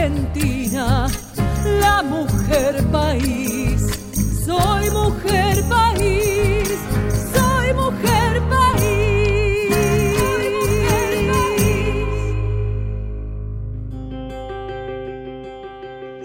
Argentina, 0.00 1.08
la 1.78 2.02
mujer 2.02 2.82
país. 2.90 3.82
Soy 4.46 4.88
mujer 4.88 5.62
país, 5.68 6.70
soy 7.34 7.74
mujer 7.74 8.42
país. 8.48 9.74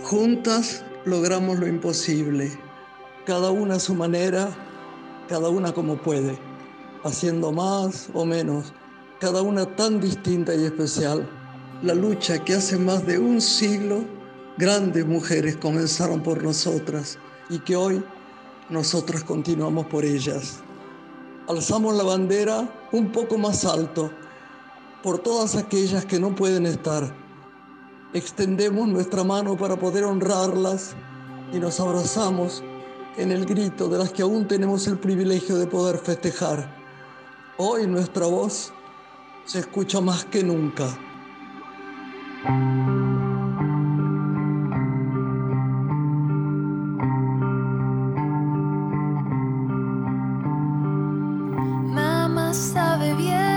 Juntas 0.04 0.86
logramos 1.04 1.60
lo 1.60 1.68
imposible, 1.68 2.57
cada 3.26 3.52
una 3.52 3.76
a 3.76 3.80
su 3.80 3.94
manera, 3.94 4.55
cada 5.28 5.50
una 5.50 5.73
como 5.73 5.98
puede, 5.98 6.39
haciendo 7.04 7.52
más 7.52 8.07
o 8.14 8.23
menos, 8.23 8.71
cada 9.20 9.42
una 9.42 9.66
tan 9.76 10.00
distinta 10.00 10.55
y 10.55 10.64
especial. 10.64 11.28
La 11.84 11.94
lucha 11.94 12.44
que 12.44 12.54
hace 12.54 12.78
más 12.78 13.05
de 13.05 13.20
un 13.20 13.42
siglo 13.42 14.05
grandes 14.57 15.06
mujeres 15.06 15.57
comenzaron 15.57 16.24
por 16.24 16.42
nosotras 16.42 17.20
y 17.50 17.60
que 17.60 17.75
hoy 17.75 18.01
nosotras 18.70 19.25
continuamos 19.25 19.86
por 19.88 20.06
ellas. 20.06 20.61
Alzamos 21.50 21.93
la 21.96 22.04
bandera 22.04 22.88
un 22.93 23.11
poco 23.11 23.38
más 23.38 23.65
alto 23.65 24.10
por 25.04 25.20
todas 25.20 25.56
aquellas 25.57 26.06
que 26.06 26.18
no 26.18 26.34
pueden 26.34 26.65
estar. 26.65 27.14
Extendemos 28.14 28.87
nuestra 28.87 29.26
mano 29.26 29.57
para 29.57 29.76
poder 29.76 30.06
honrarlas 30.06 30.96
y 31.51 31.60
nos 31.60 31.82
abrazamos 31.82 32.64
en 33.17 33.34
el 33.34 33.45
grito 33.45 33.89
de 33.89 33.98
las 33.98 34.14
que 34.14 34.22
aún 34.22 34.48
tenemos 34.48 34.88
el 34.88 34.98
privilegio 34.98 35.58
de 35.58 35.67
poder 35.67 35.98
festejar. 35.98 36.73
Hoy 37.58 37.86
nuestra 37.86 38.28
voz 38.28 38.72
se 39.44 39.59
escucha 39.59 40.00
más 40.00 40.23
que 40.23 40.42
nunca. 40.42 40.98
Mamá 51.96 52.54
sabe 52.54 53.14
bien, 53.16 53.55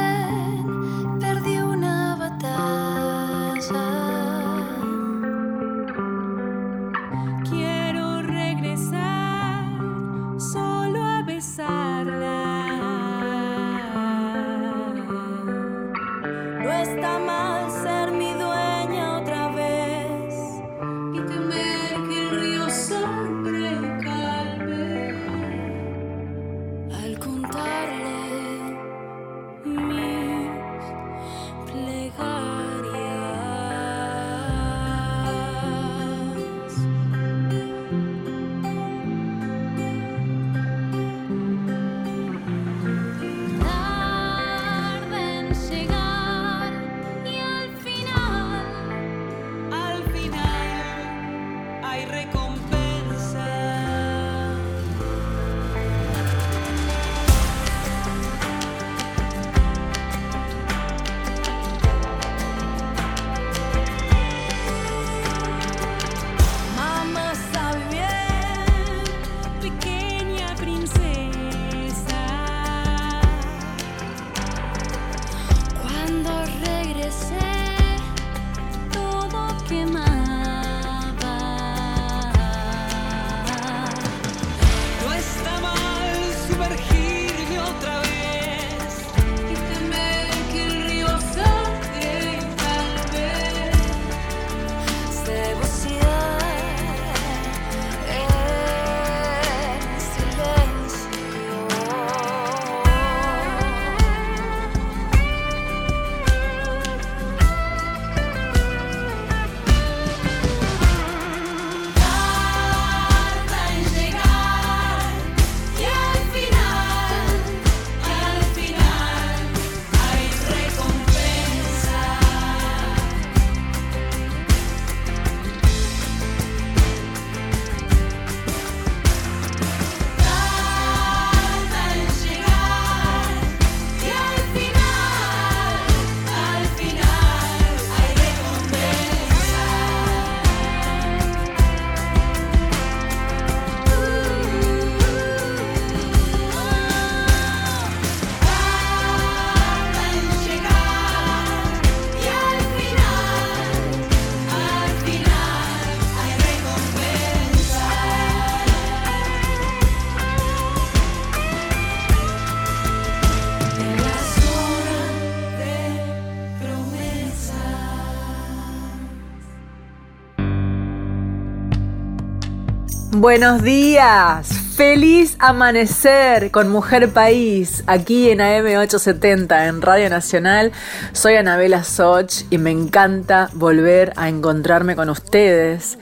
Buenos 173.21 173.65
días, 173.65 174.49
feliz 174.77 175.35
amanecer 175.41 176.53
con 176.53 176.69
Mujer 176.69 177.13
País, 177.13 177.83
aquí 177.89 178.31
en 178.31 178.39
AM870 178.39 179.69
en 179.69 179.83
Radio 179.83 180.09
Nacional. 180.09 180.71
Soy 181.11 181.35
Anabela 181.35 181.83
Soch 181.83 182.45
y 182.49 182.59
me 182.59 182.71
encanta 182.71 183.51
volver 183.55 184.13
a 184.15 184.29
encontrarme 184.29 184.95
con 184.95 185.11
ustedes. 185.11 185.99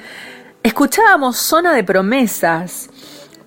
Escuchábamos 0.62 1.38
Zona 1.38 1.72
de 1.72 1.84
Promesas, 1.84 2.90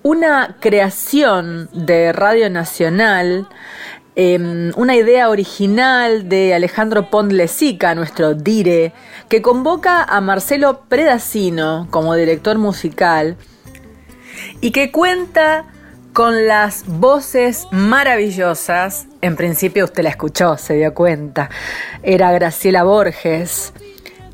una 0.02 0.56
creación 0.58 1.68
de 1.72 2.12
Radio 2.12 2.50
Nacional, 2.50 3.46
eh, 4.16 4.72
una 4.74 4.96
idea 4.96 5.28
original 5.28 6.28
de 6.28 6.54
Alejandro 6.54 7.08
Pondlesica, 7.08 7.94
nuestro 7.94 8.34
dire, 8.34 8.92
que 9.28 9.40
convoca 9.40 10.02
a 10.02 10.20
Marcelo 10.20 10.80
Predacino 10.88 11.86
como 11.92 12.16
director 12.16 12.58
musical 12.58 13.36
y 14.60 14.70
que 14.70 14.90
cuenta 14.90 15.66
con 16.12 16.46
las 16.46 16.84
voces 16.86 17.66
maravillosas. 17.70 19.06
En 19.20 19.36
principio 19.36 19.84
usted 19.84 20.02
la 20.02 20.10
escuchó, 20.10 20.56
se 20.56 20.74
dio 20.74 20.94
cuenta. 20.94 21.50
Era 22.02 22.32
Graciela 22.32 22.82
Borges. 22.82 23.72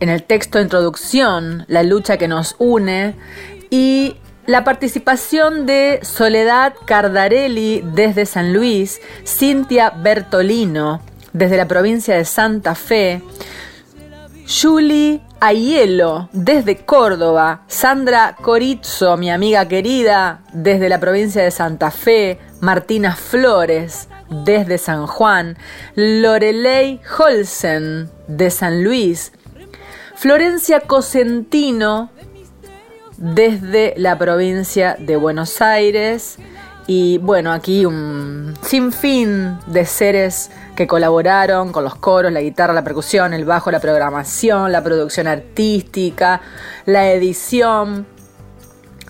En 0.00 0.08
el 0.08 0.22
texto 0.22 0.58
de 0.58 0.64
introducción, 0.64 1.64
La 1.68 1.82
lucha 1.82 2.18
que 2.18 2.28
nos 2.28 2.54
une 2.58 3.14
y 3.70 4.16
la 4.46 4.62
participación 4.62 5.66
de 5.66 6.00
Soledad 6.02 6.74
Cardarelli 6.84 7.82
desde 7.94 8.26
San 8.26 8.52
Luis, 8.52 9.00
Cintia 9.24 9.90
Bertolino 9.90 11.00
desde 11.32 11.56
la 11.56 11.66
provincia 11.66 12.16
de 12.16 12.24
Santa 12.24 12.74
Fe, 12.74 13.20
Julie 14.48 15.20
Ayelo, 15.40 16.28
desde 16.32 16.78
Córdoba. 16.78 17.62
Sandra 17.66 18.36
Corizzo, 18.40 19.16
mi 19.16 19.30
amiga 19.30 19.68
querida, 19.68 20.40
desde 20.52 20.88
la 20.88 20.98
provincia 20.98 21.42
de 21.42 21.50
Santa 21.50 21.90
Fe. 21.90 22.38
Martina 22.60 23.14
Flores, 23.14 24.08
desde 24.30 24.78
San 24.78 25.06
Juan. 25.06 25.58
Lorelei 25.94 27.00
Holsen, 27.18 28.10
de 28.28 28.50
San 28.50 28.82
Luis. 28.82 29.32
Florencia 30.14 30.80
Cosentino, 30.80 32.10
desde 33.18 33.92
la 33.98 34.16
provincia 34.16 34.96
de 34.98 35.16
Buenos 35.16 35.60
Aires. 35.60 36.38
Y 36.86 37.18
bueno, 37.18 37.52
aquí 37.52 37.84
un 37.84 38.54
sinfín 38.62 39.58
de 39.66 39.84
seres 39.84 40.50
que 40.76 40.86
colaboraron 40.86 41.72
con 41.72 41.82
los 41.82 41.96
coros, 41.96 42.30
la 42.30 42.40
guitarra, 42.40 42.72
la 42.72 42.84
percusión, 42.84 43.34
el 43.34 43.44
bajo, 43.44 43.72
la 43.72 43.80
programación, 43.80 44.70
la 44.70 44.84
producción 44.84 45.26
artística, 45.26 46.40
la 46.84 47.10
edición. 47.10 48.06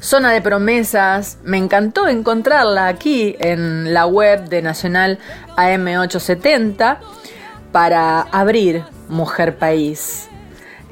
Zona 0.00 0.32
de 0.32 0.40
promesas, 0.40 1.38
me 1.42 1.58
encantó 1.58 2.06
encontrarla 2.06 2.86
aquí 2.86 3.34
en 3.40 3.92
la 3.92 4.06
web 4.06 4.48
de 4.48 4.62
Nacional 4.62 5.18
AM870 5.56 6.98
para 7.72 8.20
abrir 8.20 8.84
Mujer 9.08 9.58
País. 9.58 10.28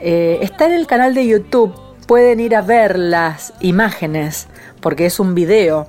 Eh, 0.01 0.39
está 0.43 0.67
en 0.67 0.73
el 0.73 0.87
canal 0.87 1.15
de 1.15 1.27
YouTube, 1.27 1.75
pueden 2.07 2.41
ir 2.41 2.57
a 2.57 2.63
ver 2.63 2.99
las 2.99 3.55
imágenes 3.61 4.49
porque 4.81 5.07
es 5.07 5.21
un 5.21 5.35
video 5.35 5.87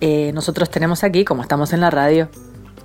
eh, 0.00 0.32
nosotros 0.32 0.70
tenemos 0.70 1.04
aquí, 1.04 1.24
como 1.24 1.42
estamos 1.42 1.72
en 1.72 1.80
la 1.80 1.90
radio, 1.90 2.28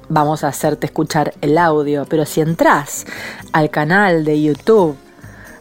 vamos 0.09 0.43
a 0.43 0.47
hacerte 0.47 0.85
escuchar 0.85 1.33
el 1.41 1.57
audio, 1.57 2.05
pero 2.09 2.25
si 2.25 2.41
entras 2.41 3.05
al 3.51 3.69
canal 3.69 4.25
de 4.25 4.41
YouTube 4.41 4.97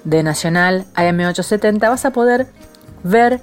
de 0.05 0.23
Nacional 0.23 0.87
AM870 0.95 1.81
vas 1.81 2.05
a 2.05 2.11
poder 2.11 2.49
ver 3.05 3.41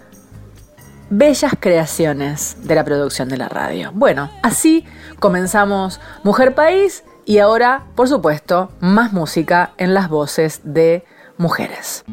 bellas 1.10 1.54
creaciones 1.60 2.58
de 2.64 2.76
la 2.76 2.84
producción 2.84 3.30
de 3.30 3.38
la 3.38 3.50
radio. 3.50 3.92
Bueno, 3.94 4.30
así 4.44 4.86
comenzamos 5.20 6.00
Mujer 6.24 6.54
País 6.54 7.04
y 7.26 7.40
ahora, 7.40 7.86
por 7.96 8.08
supuesto, 8.08 8.72
más 8.80 9.14
música 9.14 9.74
en 9.78 9.94
las 9.94 10.10
voces 10.10 10.62
de 10.64 11.06
mujeres. 11.38 12.04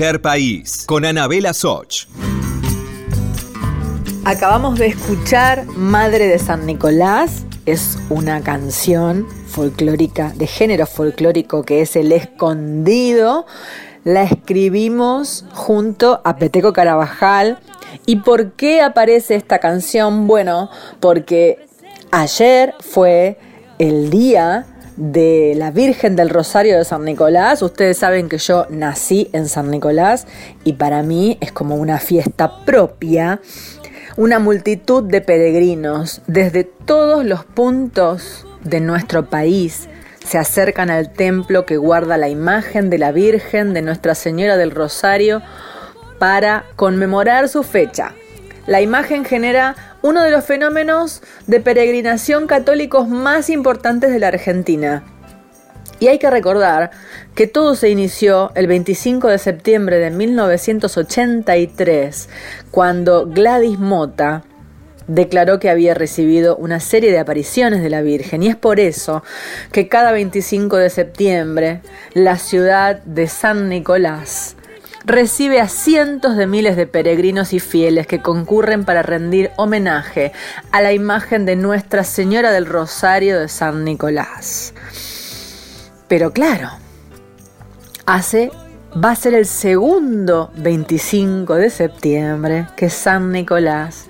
País, 0.00 0.84
con 0.86 1.04
Anabela 1.04 1.52
Soch. 1.52 2.06
Acabamos 4.24 4.78
de 4.78 4.86
escuchar 4.86 5.66
Madre 5.66 6.26
de 6.26 6.38
San 6.38 6.64
Nicolás. 6.64 7.44
Es 7.66 7.98
una 8.08 8.40
canción 8.40 9.26
folclórica, 9.46 10.32
de 10.34 10.46
género 10.46 10.86
folclórico 10.86 11.64
que 11.64 11.82
es 11.82 11.96
El 11.96 12.12
Escondido. 12.12 13.44
La 14.02 14.22
escribimos 14.22 15.44
junto 15.52 16.22
a 16.24 16.36
Peteco 16.36 16.72
Carabajal. 16.72 17.58
¿Y 18.06 18.16
por 18.16 18.52
qué 18.52 18.80
aparece 18.80 19.34
esta 19.34 19.58
canción? 19.58 20.26
Bueno, 20.26 20.70
porque 21.00 21.66
ayer 22.10 22.74
fue 22.80 23.38
el 23.78 24.08
día 24.08 24.64
de 25.00 25.54
la 25.56 25.70
Virgen 25.70 26.14
del 26.14 26.28
Rosario 26.28 26.76
de 26.76 26.84
San 26.84 27.04
Nicolás. 27.04 27.62
Ustedes 27.62 27.96
saben 27.96 28.28
que 28.28 28.36
yo 28.36 28.66
nací 28.68 29.30
en 29.32 29.48
San 29.48 29.70
Nicolás 29.70 30.26
y 30.62 30.74
para 30.74 31.02
mí 31.02 31.38
es 31.40 31.52
como 31.52 31.76
una 31.76 31.98
fiesta 31.98 32.64
propia. 32.66 33.40
Una 34.18 34.38
multitud 34.38 35.02
de 35.02 35.22
peregrinos 35.22 36.20
desde 36.26 36.64
todos 36.64 37.24
los 37.24 37.44
puntos 37.46 38.46
de 38.62 38.80
nuestro 38.80 39.30
país 39.30 39.88
se 40.24 40.36
acercan 40.36 40.90
al 40.90 41.10
templo 41.12 41.64
que 41.64 41.78
guarda 41.78 42.18
la 42.18 42.28
imagen 42.28 42.90
de 42.90 42.98
la 42.98 43.10
Virgen 43.10 43.72
de 43.72 43.80
Nuestra 43.80 44.14
Señora 44.14 44.58
del 44.58 44.70
Rosario 44.70 45.40
para 46.18 46.66
conmemorar 46.76 47.48
su 47.48 47.62
fecha. 47.62 48.14
La 48.66 48.80
imagen 48.80 49.24
genera 49.24 49.76
uno 50.02 50.22
de 50.22 50.30
los 50.30 50.44
fenómenos 50.44 51.22
de 51.46 51.60
peregrinación 51.60 52.46
católicos 52.46 53.08
más 53.08 53.48
importantes 53.50 54.12
de 54.12 54.18
la 54.18 54.28
Argentina. 54.28 55.02
Y 55.98 56.08
hay 56.08 56.18
que 56.18 56.30
recordar 56.30 56.90
que 57.34 57.46
todo 57.46 57.74
se 57.74 57.90
inició 57.90 58.52
el 58.54 58.66
25 58.66 59.28
de 59.28 59.38
septiembre 59.38 59.98
de 59.98 60.10
1983, 60.10 62.28
cuando 62.70 63.26
Gladys 63.26 63.78
Mota 63.78 64.44
declaró 65.06 65.58
que 65.58 65.68
había 65.68 65.92
recibido 65.92 66.56
una 66.56 66.80
serie 66.80 67.10
de 67.10 67.18
apariciones 67.18 67.82
de 67.82 67.90
la 67.90 68.00
Virgen. 68.00 68.42
Y 68.42 68.48
es 68.48 68.56
por 68.56 68.80
eso 68.80 69.22
que 69.72 69.88
cada 69.88 70.12
25 70.12 70.76
de 70.76 70.88
septiembre 70.88 71.82
la 72.14 72.38
ciudad 72.38 73.02
de 73.02 73.26
San 73.26 73.68
Nicolás 73.68 74.56
recibe 75.04 75.60
a 75.60 75.68
cientos 75.68 76.36
de 76.36 76.46
miles 76.46 76.76
de 76.76 76.86
peregrinos 76.86 77.52
y 77.52 77.60
fieles 77.60 78.06
que 78.06 78.20
concurren 78.20 78.84
para 78.84 79.02
rendir 79.02 79.50
homenaje 79.56 80.32
a 80.70 80.82
la 80.82 80.92
imagen 80.92 81.46
de 81.46 81.56
Nuestra 81.56 82.04
Señora 82.04 82.52
del 82.52 82.66
Rosario 82.66 83.40
de 83.40 83.48
San 83.48 83.84
Nicolás. 83.84 84.74
Pero 86.08 86.32
claro, 86.32 86.70
hace 88.06 88.50
va 88.92 89.12
a 89.12 89.16
ser 89.16 89.34
el 89.34 89.46
segundo 89.46 90.50
25 90.56 91.54
de 91.54 91.70
septiembre 91.70 92.66
que 92.76 92.90
San 92.90 93.32
Nicolás 93.32 94.06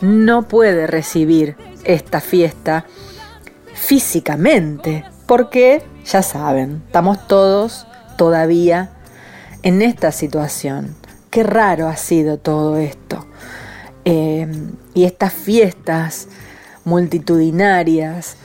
no 0.00 0.48
puede 0.48 0.86
recibir 0.86 1.56
esta 1.84 2.20
fiesta 2.20 2.84
físicamente, 3.74 5.04
porque 5.26 5.82
ya 6.04 6.22
saben, 6.22 6.82
estamos 6.86 7.26
todos 7.26 7.86
todavía 8.16 8.90
en 9.62 9.82
esta 9.82 10.12
situación. 10.12 10.94
Qué 11.30 11.42
raro 11.42 11.88
ha 11.88 11.96
sido 11.96 12.38
todo 12.38 12.78
esto. 12.78 13.26
Eh, 14.04 14.46
y 14.94 15.04
estas 15.04 15.32
fiestas 15.32 16.28
multitudinarias 16.84 18.36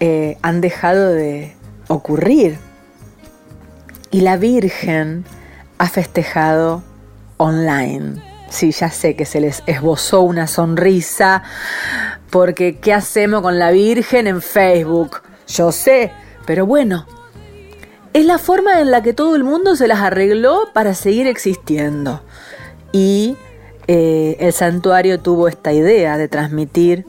eh, 0.00 0.38
han 0.42 0.60
dejado 0.60 1.12
de 1.12 1.56
ocurrir. 1.88 2.58
Y 4.10 4.20
la 4.20 4.36
Virgen 4.36 5.24
ha 5.78 5.88
festejado 5.88 6.82
online. 7.36 8.22
Sí, 8.48 8.70
ya 8.70 8.90
sé 8.90 9.14
que 9.16 9.26
se 9.26 9.40
les 9.40 9.62
esbozó 9.66 10.22
una 10.22 10.46
sonrisa, 10.46 11.42
porque 12.30 12.78
¿qué 12.78 12.94
hacemos 12.94 13.42
con 13.42 13.58
la 13.58 13.70
Virgen 13.70 14.26
en 14.26 14.40
Facebook? 14.40 15.20
Yo 15.48 15.70
sé, 15.72 16.12
pero 16.46 16.64
bueno, 16.64 17.06
es 18.12 18.24
la 18.24 18.38
forma 18.38 18.80
en 18.80 18.90
la 18.90 19.02
que 19.02 19.12
todo 19.12 19.36
el 19.36 19.44
mundo 19.44 19.76
se 19.76 19.88
las 19.88 20.00
arregló 20.00 20.70
para 20.72 20.94
seguir 20.94 21.26
existiendo. 21.26 22.22
Y 22.92 23.36
eh, 23.86 24.36
el 24.40 24.52
santuario 24.52 25.20
tuvo 25.20 25.48
esta 25.48 25.72
idea 25.72 26.18
de 26.18 26.28
transmitir 26.28 27.06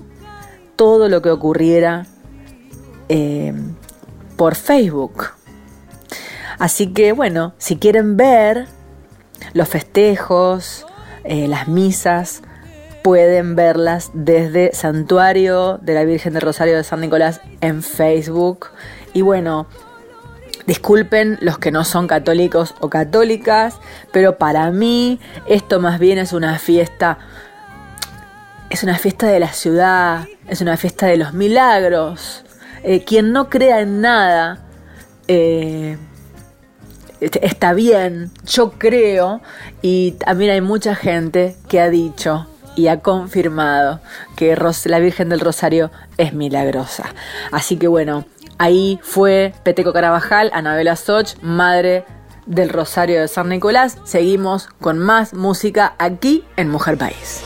todo 0.76 1.10
lo 1.10 1.22
que 1.22 1.30
ocurriera 1.30 2.06
eh, 3.10 3.54
por 4.36 4.56
Facebook. 4.56 5.32
Así 6.58 6.94
que 6.94 7.14
bueno, 7.14 7.54
si 7.58 7.78
quieren 7.78 8.18
ver 8.18 8.68
los 9.54 9.68
festejos, 9.68 10.86
eh, 11.24 11.48
las 11.48 11.68
misas, 11.68 12.42
pueden 13.04 13.56
verlas 13.56 14.12
desde 14.14 14.74
Santuario 14.74 15.80
de 15.82 15.94
la 15.94 16.04
Virgen 16.04 16.34
del 16.34 16.42
Rosario 16.42 16.76
de 16.76 16.84
San 16.84 17.02
Nicolás 17.02 17.42
en 17.62 17.82
Facebook. 17.82 18.68
Y 19.14 19.22
bueno, 19.22 19.68
disculpen 20.70 21.40
los 21.42 21.58
que 21.58 21.72
no 21.72 21.84
son 21.84 22.06
católicos 22.06 22.76
o 22.80 22.92
católicas, 22.92 23.80
pero 24.14 24.38
para 24.38 24.70
mí 24.70 25.20
esto 25.48 25.80
más 25.80 25.98
bien 25.98 26.20
es 26.20 26.32
una 26.32 26.60
fiesta, 26.60 27.18
es 28.70 28.84
una 28.84 29.00
fiesta 29.00 29.26
de 29.26 29.40
la 29.40 29.52
ciudad, 29.52 30.28
es 30.48 30.62
una 30.62 30.78
fiesta 30.78 31.08
de 31.08 31.18
los 31.18 31.34
milagros. 31.34 32.46
Eh, 32.84 33.04
quien 33.04 33.34
no 33.34 33.50
crea 33.50 33.82
en 33.82 34.02
nada, 34.02 34.60
eh, 35.28 35.98
está 37.20 37.74
bien, 37.74 38.30
yo 38.46 38.74
creo, 38.74 39.42
y 39.82 40.12
también 40.24 40.52
hay 40.52 40.62
mucha 40.62 40.94
gente 40.94 41.56
que 41.68 41.82
ha 41.82 41.90
dicho 41.90 42.46
y 42.76 42.90
ha 42.90 43.00
confirmado 43.00 44.02
que 44.36 44.56
la 44.86 45.00
Virgen 45.00 45.30
del 45.30 45.40
Rosario 45.40 45.90
es 46.18 46.34
milagrosa. 46.34 47.16
Así 47.52 47.78
que 47.78 47.88
bueno, 47.88 48.26
ahí 48.60 49.00
fue 49.02 49.54
Peteco 49.64 49.92
Carabajal, 49.92 50.52
Anabela 50.54 50.96
Soch, 50.96 51.34
madre 51.42 52.06
del 52.46 52.70
Rosario 52.70 53.22
de 53.22 53.28
San 53.28 53.50
Nicolás. 53.50 53.98
Seguimos 54.04 54.68
con 54.80 55.00
más 55.00 55.34
música 55.34 55.96
aquí 55.98 56.46
en 56.58 56.70
Mujer 56.70 56.98
País. 56.98 57.44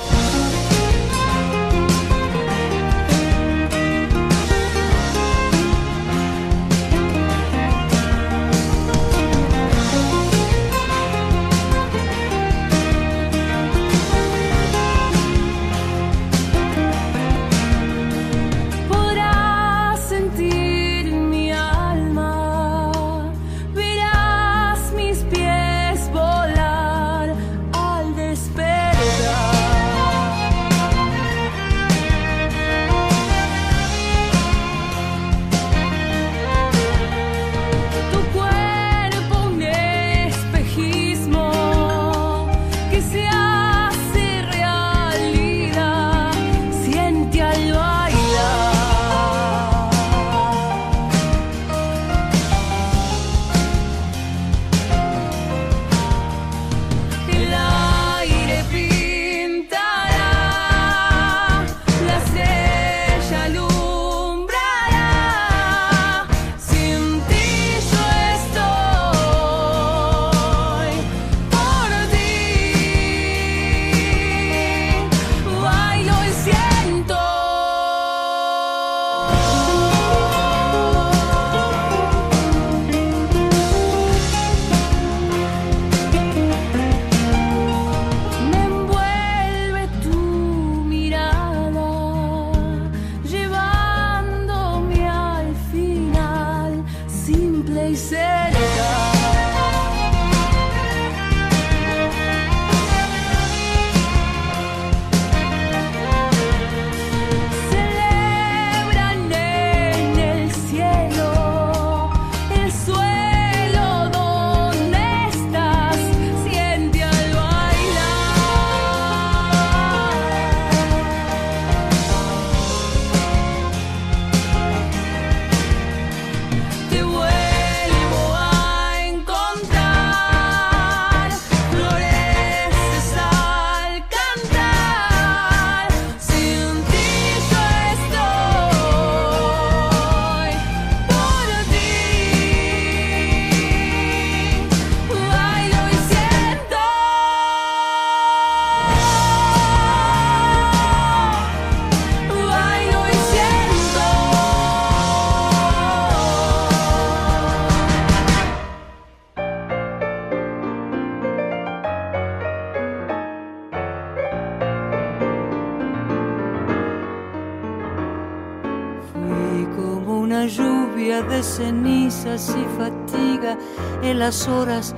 Las 174.24 174.48
horas 174.48 174.96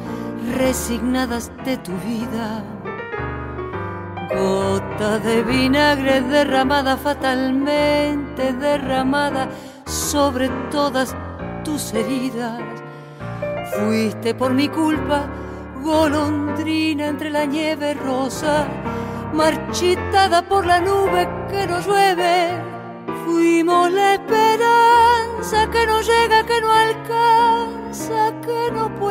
resignadas 0.55 1.51
de 1.65 1.77
tu 1.77 1.93
vida. 2.09 2.63
Gota 4.29 5.17
de 5.17 5.41
vinagre 5.41 6.21
derramada 6.21 6.95
fatalmente, 6.95 8.53
derramada 8.53 9.49
sobre 9.87 10.47
todas 10.69 11.15
tus 11.63 11.91
heridas. 11.95 12.61
Fuiste 13.73 14.35
por 14.35 14.53
mi 14.53 14.69
culpa, 14.69 15.25
golondrina 15.81 17.07
entre 17.07 17.31
la 17.31 17.45
nieve 17.45 17.95
rosa, 17.95 18.67
marchitada 19.33 20.43
por 20.47 20.67
la 20.67 20.79
nube 20.81 21.27
que 21.49 21.65
no 21.65 21.79
llueve. 21.79 22.61
Fuimos 23.25 23.91
la 23.91 24.13
esperanza 24.13 25.67
que 25.71 25.87
no 25.87 25.99
llega, 26.01 26.45
que 26.45 26.61
no 26.61 26.71
alcanza, 26.71 28.21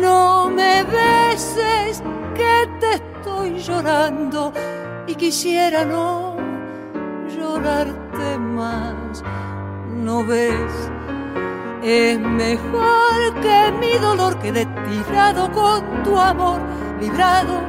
no 0.00 0.50
me 0.50 0.84
beses, 0.84 2.02
que 2.34 2.68
te 2.80 2.94
estoy 2.94 3.58
llorando 3.58 4.52
y 5.06 5.14
quisiera 5.14 5.84
no 5.84 6.36
llorarte 7.34 8.38
más. 8.38 9.22
No 9.94 10.24
ves, 10.24 10.90
es 11.82 12.18
mejor 12.18 13.34
que 13.42 13.72
mi 13.80 13.98
dolor 13.98 14.38
quede 14.38 14.66
tirado 14.88 15.50
con 15.52 16.02
tu 16.02 16.18
amor, 16.18 16.60
librado 17.00 17.60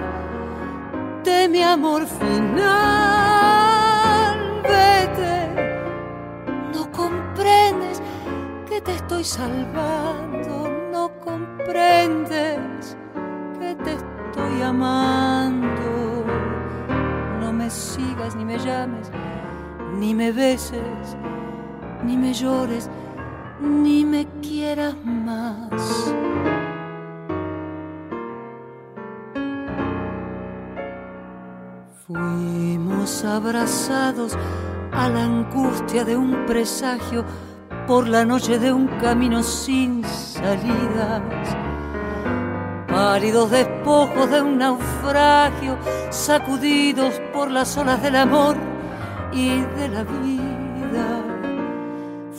de 1.23 1.47
mi 1.49 1.61
amor 1.61 2.05
final. 2.05 2.61
Vete, 4.63 5.49
no 6.73 6.91
comprendes 6.91 8.01
que 8.67 8.81
te 8.81 8.93
estoy 8.95 9.23
salvando, 9.23 10.60
comprendes 11.23 12.97
que 13.59 13.75
te 13.75 13.93
estoy 13.93 14.61
amando. 14.61 16.25
No 17.39 17.53
me 17.53 17.69
sigas 17.69 18.35
ni 18.35 18.45
me 18.45 18.57
llames, 18.57 19.11
ni 19.97 20.13
me 20.13 20.31
beses, 20.31 21.15
ni 22.03 22.17
me 22.17 22.33
llores, 22.33 22.89
ni 23.59 24.05
me 24.05 24.27
quieras 24.41 24.95
más. 25.05 26.13
Fuimos 32.07 33.23
abrazados 33.23 34.37
a 34.91 35.07
la 35.09 35.23
angustia 35.23 36.03
de 36.03 36.17
un 36.17 36.45
presagio 36.45 37.23
por 37.87 38.07
la 38.07 38.25
noche 38.25 38.59
de 38.59 38.71
un 38.71 38.87
camino 38.99 39.43
sin 39.43 40.03
salidas. 40.05 41.21
Pálidos 42.87 43.51
despojos 43.51 44.29
de 44.29 44.41
un 44.41 44.57
naufragio, 44.57 45.77
sacudidos 46.09 47.19
por 47.33 47.49
las 47.49 47.77
olas 47.77 48.01
del 48.01 48.15
amor 48.15 48.57
y 49.31 49.61
de 49.61 49.89
la 49.89 50.03
vida. 50.03 51.23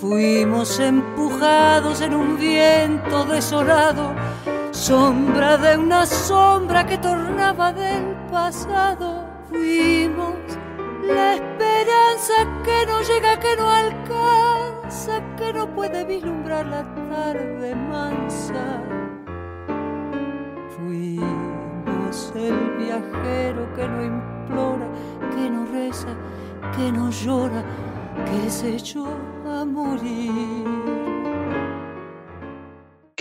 Fuimos 0.00 0.81
empujados 0.81 2.00
en 2.00 2.14
un 2.14 2.37
viento 2.37 3.24
desolado, 3.24 4.12
sombra 4.72 5.57
de 5.57 5.78
una 5.78 6.07
sombra 6.07 6.87
que 6.87 6.98
tornaba 6.98 7.72
del 7.72 8.16
pasado. 8.31 9.24
Fuimos 9.48 10.41
la 11.03 11.35
esperanza 11.35 12.35
que 12.65 12.87
no 12.87 13.03
llega, 13.03 13.38
que 13.38 13.57
no 13.57 13.69
alcanza, 13.69 15.21
que 15.37 15.53
no 15.53 15.67
puede 15.75 16.05
vislumbrar 16.05 16.67
la 16.67 16.83
tarde 17.11 17.75
mansa. 17.75 18.81
Fuimos 20.77 22.33
el 22.37 22.77
viajero 22.79 23.73
que 23.75 23.88
no 23.88 24.05
implora, 24.05 24.88
que 25.35 25.51
no 25.51 25.67
reza, 25.67 26.15
que 26.77 26.93
no 26.93 27.11
llora, 27.11 27.65
que 28.25 28.51
se 28.51 28.77
echó 28.77 29.07
a 29.47 29.65
morir. 29.65 31.02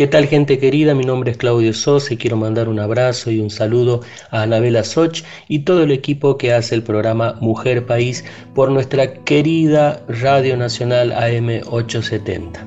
¿Qué 0.01 0.07
tal 0.07 0.25
gente 0.25 0.57
querida? 0.57 0.95
Mi 0.95 1.03
nombre 1.03 1.29
es 1.29 1.37
Claudio 1.37 1.71
Sosa 1.73 2.15
y 2.15 2.17
quiero 2.17 2.35
mandar 2.35 2.67
un 2.67 2.79
abrazo 2.79 3.29
y 3.29 3.39
un 3.39 3.51
saludo 3.51 4.01
a 4.31 4.41
Anabela 4.41 4.83
Soch 4.83 5.21
y 5.47 5.59
todo 5.59 5.83
el 5.83 5.91
equipo 5.91 6.39
que 6.39 6.55
hace 6.55 6.73
el 6.73 6.81
programa 6.81 7.35
Mujer 7.39 7.85
País 7.85 8.25
por 8.55 8.71
nuestra 8.71 9.13
querida 9.13 10.03
Radio 10.07 10.57
Nacional 10.57 11.11
AM870. 11.11 12.65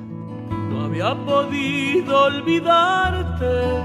No 0.71 0.85
había 0.85 1.13
podido 1.27 2.27
olvidarte, 2.27 3.83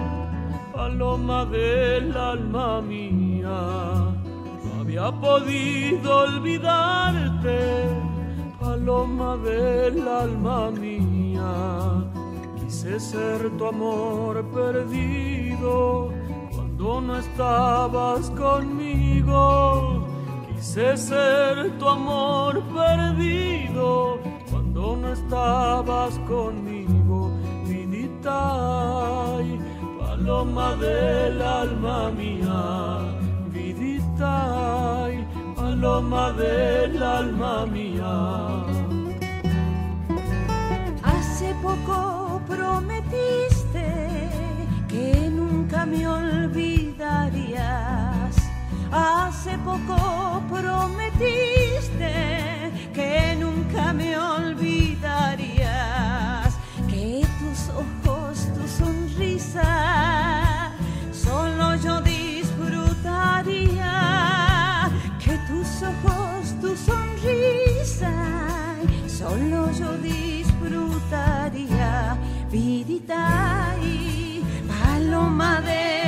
paloma 0.72 1.46
del 1.46 2.16
alma 2.16 2.82
mía. 2.84 3.50
No 3.50 4.82
había 4.82 5.12
podido 5.12 6.18
olvidarte, 6.18 7.58
paloma 8.60 9.38
del 9.38 10.08
alma 10.08 10.70
mía. 10.70 12.19
Quise 12.70 13.00
ser 13.00 13.50
tu 13.58 13.66
amor 13.66 14.46
perdido 14.54 16.14
cuando 16.54 17.02
no 17.02 17.18
estabas 17.18 18.30
conmigo. 18.30 20.06
Quise 20.48 20.96
ser 20.96 21.80
tu 21.80 21.90
amor 21.90 22.62
perdido 22.66 24.20
cuando 24.52 24.96
no 24.98 25.14
estabas 25.14 26.20
conmigo. 26.28 27.32
Vidita, 27.66 29.40
paloma 30.00 30.76
del 30.76 31.42
alma 31.42 32.12
mía. 32.12 33.00
Vidita, 33.52 35.08
paloma 35.56 36.34
del 36.34 37.02
alma 37.02 37.66
mía. 37.66 38.89
Poco 41.62 42.42
prometiste 42.48 43.86
que 44.88 45.30
nunca 45.30 45.86
me 45.86 46.08
olvidarías. 46.08 48.36
Hace 48.92 49.58
poco 49.60 50.42
prometiste 50.50 52.12
que 52.94 53.36
nunca 53.38 53.92
me 53.92 54.18
olvidarías. 54.18 56.58
Que 56.88 57.28
tus 57.40 57.68
ojos, 57.70 58.48
tu 58.56 58.66
sonrisa, 58.66 60.72
solo 61.12 61.76
yo 61.76 62.00
disfrutaría. 62.02 64.90
Que 65.24 65.38
tus 65.50 65.84
ojos, 65.84 66.56
tu 66.62 66.78
sonrisa, 66.78 68.14
solo 69.08 69.70
yo 69.72 69.98
disfrutaría. 69.98 70.19
Paloma 74.68 75.62
del 75.62 75.99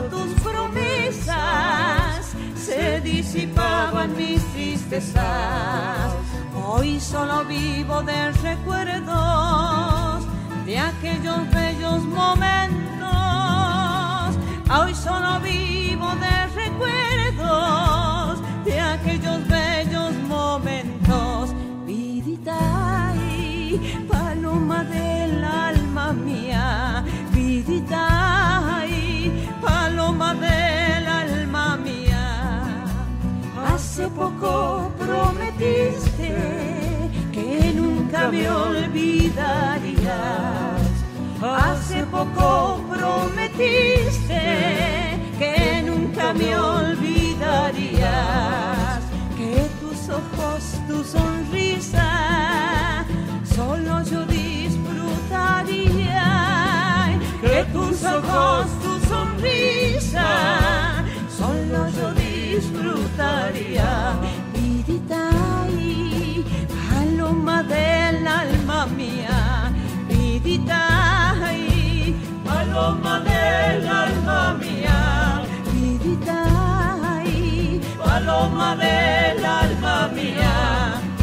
tus 0.00 0.32
promesas 0.40 1.36
se 2.56 3.00
disipaban 3.00 4.16
mis 4.16 4.42
tristezas. 4.52 6.12
Hoy 6.64 7.00
solo 7.00 7.44
vivo 7.44 8.02
de 8.02 8.32
recuerdos 8.32 10.24
de 10.64 10.78
aquellos 10.78 11.50
bellos 11.50 12.02
momentos. 12.04 12.80
Hoy 14.70 14.94
solo 14.94 15.40
vivo 15.40 15.61
poco 34.10 34.92
prometiste 34.98 36.34
que 37.32 37.72
nunca 37.74 38.30
me 38.30 38.50
olvidarías. 38.50 40.02
Hace 41.42 42.04
poco 42.06 42.80
prometiste 42.88 44.40
que 45.38 45.82
nunca 45.84 46.32
me 46.34 46.56
olvidarías. 46.56 47.02
Que 49.36 49.68
tus 49.80 50.08
ojos, 50.08 50.62
tu 50.86 51.02
sonrisa, 51.04 53.04
solo 53.54 54.02
yo 54.04 54.24
disfrutaría. 54.26 57.18
Que 57.40 57.64
tus 57.72 58.04
ojos, 58.04 58.66
tu 58.82 59.00
sonrisa, 59.08 60.61
disfrutaría. 62.52 63.90
Vidita 64.52 65.30
y 65.70 66.44
paloma 66.72 67.62
del 67.62 68.26
alma 68.26 68.86
mía, 68.86 69.72
vidita 70.08 70.82
y 71.56 72.14
paloma 72.46 73.14
del 73.20 73.86
alma 74.04 74.40
mía, 74.62 74.98
vidita 75.72 76.40
y 77.24 77.80
paloma 77.98 78.70
del 78.84 79.44
alma 79.44 79.96
mía, 80.16 80.54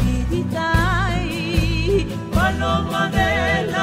vidita 0.04 0.68
y 1.24 2.06
paloma 2.34 3.02
del 3.10 3.74
alma 3.74 3.79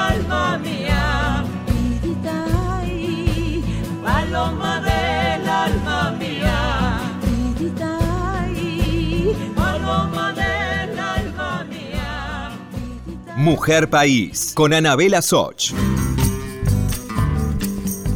Mujer 13.48 13.90
País 13.90 14.52
con 14.54 14.74
Anabela 14.74 15.22
Soch. 15.22 15.72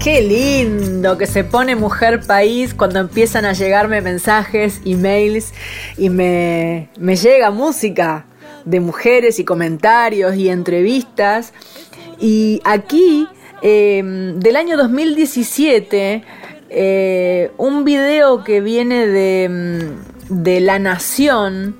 Qué 0.04 0.22
lindo 0.22 1.18
que 1.18 1.26
se 1.26 1.46
pone 1.46 1.78
Mujer 1.78 2.20
País 2.28 2.74
cuando 2.74 3.00
empiezan 3.00 3.46
a 3.46 3.54
llegarme 3.54 4.02
mensajes, 4.02 4.82
emails 4.84 5.54
y 5.98 6.10
me, 6.10 6.90
me 7.00 7.16
llega 7.16 7.50
música 7.50 8.26
de 8.66 8.82
mujeres 8.82 9.40
y 9.40 9.46
comentarios 9.46 10.36
y 10.36 10.50
entrevistas. 10.50 11.54
Y 12.20 12.60
aquí, 12.66 13.26
eh, 13.62 14.34
del 14.36 14.58
año 14.58 14.76
2017, 14.76 16.26
eh, 16.70 17.52
un 17.58 17.86
video 17.86 18.44
que 18.44 18.60
viene 18.60 19.08
de, 19.08 19.48
mm, 20.30 20.44
de 20.44 20.60
La 20.60 20.78
Nación. 20.78 21.78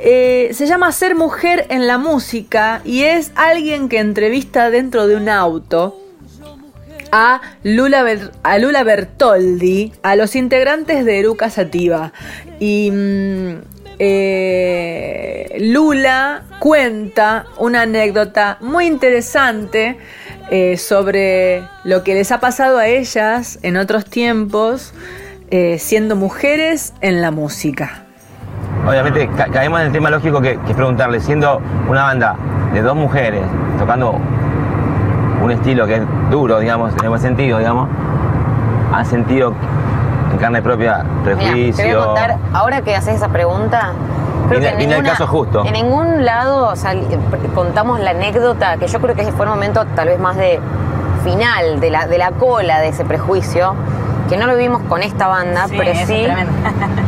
Eh, 0.00 0.50
se 0.52 0.66
llama 0.66 0.92
Ser 0.92 1.14
mujer 1.16 1.66
en 1.70 1.86
la 1.86 1.98
música 1.98 2.80
y 2.84 3.02
es 3.02 3.32
alguien 3.34 3.88
que 3.88 3.98
entrevista 3.98 4.70
dentro 4.70 5.08
de 5.08 5.16
un 5.16 5.28
auto 5.28 6.00
a 7.10 7.40
Lula, 7.64 8.06
a 8.42 8.58
Lula 8.58 8.82
Bertoldi, 8.84 9.92
a 10.02 10.14
los 10.14 10.36
integrantes 10.36 11.04
de 11.04 11.18
Eruca 11.18 11.50
Sativa. 11.50 12.12
Y 12.60 12.90
mm, 12.92 13.54
eh, 13.98 15.56
Lula 15.60 16.44
cuenta 16.60 17.46
una 17.58 17.82
anécdota 17.82 18.58
muy 18.60 18.86
interesante 18.86 19.96
eh, 20.50 20.76
sobre 20.76 21.64
lo 21.84 22.04
que 22.04 22.14
les 22.14 22.30
ha 22.30 22.40
pasado 22.40 22.78
a 22.78 22.86
ellas 22.86 23.58
en 23.62 23.76
otros 23.76 24.04
tiempos, 24.04 24.92
siendo 25.78 26.14
mujeres 26.14 26.92
en 27.00 27.22
la 27.22 27.30
música. 27.30 28.07
Obviamente 28.88 29.28
ca- 29.36 29.46
caemos 29.46 29.80
en 29.80 29.86
el 29.86 29.92
tema 29.92 30.10
lógico 30.10 30.40
que, 30.40 30.56
que 30.60 30.70
es 30.70 30.74
preguntarle, 30.76 31.20
siendo 31.20 31.60
una 31.88 32.04
banda 32.04 32.36
de 32.72 32.80
dos 32.82 32.96
mujeres 32.96 33.42
tocando 33.78 34.14
un 35.42 35.50
estilo 35.50 35.86
que 35.86 35.96
es 35.96 36.02
duro, 36.30 36.58
digamos, 36.58 36.92
en 36.94 37.02
el 37.02 37.08
buen 37.08 37.20
sentido, 37.20 37.58
digamos, 37.58 37.88
¿han 38.92 39.06
sentido 39.06 39.52
en 40.32 40.38
carne 40.38 40.62
propia 40.62 41.04
prejuicio? 41.24 41.84
te 41.84 41.94
voy 41.94 42.02
a 42.02 42.06
contar, 42.06 42.36
ahora 42.54 42.82
que 42.82 42.96
haces 42.96 43.16
esa 43.16 43.28
pregunta, 43.28 43.92
creo 44.48 44.60
Vine- 44.60 44.76
que 44.76 44.94
en 44.94 45.04
caso 45.04 45.26
justo. 45.26 45.64
En 45.64 45.72
ningún 45.74 46.24
lado 46.24 46.72
contamos 47.54 48.00
la 48.00 48.10
anécdota, 48.10 48.76
que 48.78 48.88
yo 48.88 49.00
creo 49.00 49.14
que 49.14 49.30
fue 49.32 49.46
un 49.46 49.52
momento 49.52 49.84
tal 49.94 50.08
vez 50.08 50.18
más 50.18 50.36
de 50.36 50.58
final, 51.24 51.80
de 51.80 51.90
la, 51.90 52.06
de 52.06 52.18
la 52.18 52.30
cola 52.32 52.80
de 52.80 52.88
ese 52.88 53.04
prejuicio, 53.04 53.74
que 54.28 54.36
no 54.36 54.46
lo 54.46 54.56
vimimos 54.56 54.82
con 54.88 55.02
esta 55.02 55.26
banda, 55.28 55.66
Sí, 55.68 55.74
pero 55.78 55.92
sí. 56.06 56.26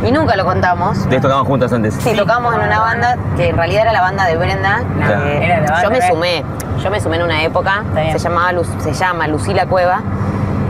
Y 0.03 0.11
nunca 0.11 0.35
lo 0.35 0.45
contamos. 0.45 0.97
Ustedes 0.97 1.21
tocaban 1.21 1.45
juntas 1.45 1.71
antes. 1.73 1.93
Sí, 1.95 2.13
tocamos 2.15 2.53
en 2.55 2.61
una 2.61 2.79
banda 2.79 3.17
que 3.37 3.49
en 3.49 3.57
realidad 3.57 3.83
era 3.83 3.93
la 3.93 4.01
banda 4.01 4.25
de 4.25 4.37
Brenda. 4.37 4.81
Que 5.07 5.45
Era 5.45 5.59
la 5.61 5.71
banda 5.71 5.83
yo 5.83 5.89
me 5.91 5.99
de- 5.99 6.07
sumé, 6.07 6.45
yo 6.81 6.89
me 6.91 6.99
sumé 6.99 7.15
en 7.17 7.23
una 7.23 7.43
época, 7.43 7.83
se 8.11 8.17
llamaba 8.19 8.51
se 8.79 8.93
llama 8.93 9.27
Lucila 9.27 9.65
Cueva, 9.67 10.01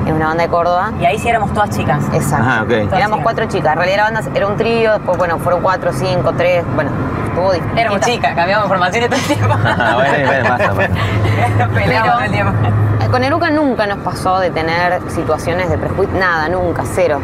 es 0.05 0.11
una 0.11 0.27
banda 0.27 0.43
de 0.43 0.49
Córdoba. 0.49 0.91
Y 0.99 1.05
ahí 1.05 1.17
sí 1.19 1.29
éramos 1.29 1.53
todas 1.53 1.69
chicas. 1.69 2.03
Exacto. 2.13 2.45
Ajá. 2.45 2.65
Éramos 2.69 2.91
chicas. 2.91 3.19
cuatro 3.23 3.45
chicas. 3.45 3.71
En 3.73 3.77
realidad 3.77 3.97
la 3.97 4.03
banda 4.11 4.21
era 4.35 4.47
un 4.47 4.57
trío, 4.57 4.93
después, 4.93 5.17
bueno, 5.17 5.37
fueron 5.39 5.61
cuatro, 5.61 5.91
cinco, 5.93 6.33
tres. 6.35 6.65
Bueno, 6.75 6.91
estuvo 7.27 7.53
difícil. 7.53 7.77
Éramos 7.77 8.01
chicas, 8.01 8.35
cambiamos 8.35 8.67
formaciones 8.67 9.09
todo 9.09 9.19
el 9.19 9.25
tiempo. 9.25 9.55
Ah, 9.63 9.91
bueno, 9.95 10.27
bueno, 10.27 10.49
pasa, 10.49 10.73
pasa. 10.73 11.69
Peleamos 11.73 12.11
todo 12.11 12.21
el 12.21 12.31
tiempo. 12.31 12.53
Eh, 13.01 13.07
Con 13.09 13.23
Eruca 13.23 13.49
nunca 13.49 13.85
nos 13.87 13.99
pasó 13.99 14.39
de 14.39 14.49
tener 14.51 14.99
situaciones 15.09 15.69
de 15.69 15.77
prejuicio, 15.77 16.17
nada, 16.19 16.49
nunca, 16.49 16.83
cero. 16.85 17.19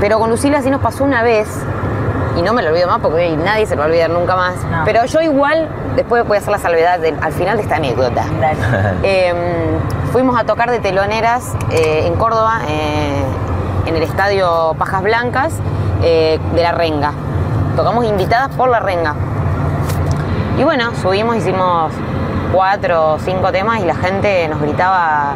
Pero 0.00 0.18
con 0.18 0.30
Lucila 0.30 0.62
sí 0.62 0.70
nos 0.70 0.80
pasó 0.80 1.04
una 1.04 1.22
vez, 1.22 1.48
y 2.38 2.42
no 2.42 2.52
me 2.52 2.62
lo 2.62 2.70
olvido 2.70 2.86
más 2.86 3.00
porque 3.00 3.36
nadie 3.36 3.66
se 3.66 3.74
lo 3.74 3.80
va 3.80 3.86
a 3.86 3.88
olvidar 3.88 4.10
nunca 4.10 4.36
más. 4.36 4.54
No. 4.64 4.84
Pero 4.84 5.04
yo 5.06 5.20
igual, 5.20 5.68
después 5.96 6.26
voy 6.26 6.36
a 6.36 6.40
hacer 6.40 6.52
la 6.52 6.58
salvedad 6.58 7.00
al 7.20 7.32
final 7.32 7.56
de 7.56 7.62
esta 7.64 7.76
anécdota. 7.76 8.24
Eh, 9.02 9.34
fuimos 10.12 10.38
a 10.38 10.44
tocar 10.44 10.70
de 10.70 10.78
teloneras 10.78 11.52
eh, 11.70 12.04
en 12.06 12.14
Córdoba, 12.14 12.60
eh, 12.68 13.22
en 13.86 13.96
el 13.96 14.02
estadio 14.02 14.74
Pajas 14.78 15.02
Blancas 15.02 15.54
eh, 16.02 16.38
de 16.54 16.62
La 16.62 16.72
Renga. 16.72 17.12
Tocamos 17.76 18.04
invitadas 18.04 18.50
por 18.54 18.68
La 18.68 18.80
Renga. 18.80 19.14
Y 20.58 20.64
bueno, 20.64 20.92
subimos, 21.02 21.36
hicimos 21.36 21.92
cuatro 22.52 23.14
o 23.14 23.18
cinco 23.18 23.52
temas 23.52 23.80
y 23.80 23.84
la 23.84 23.94
gente 23.94 24.48
nos 24.48 24.60
gritaba 24.60 25.34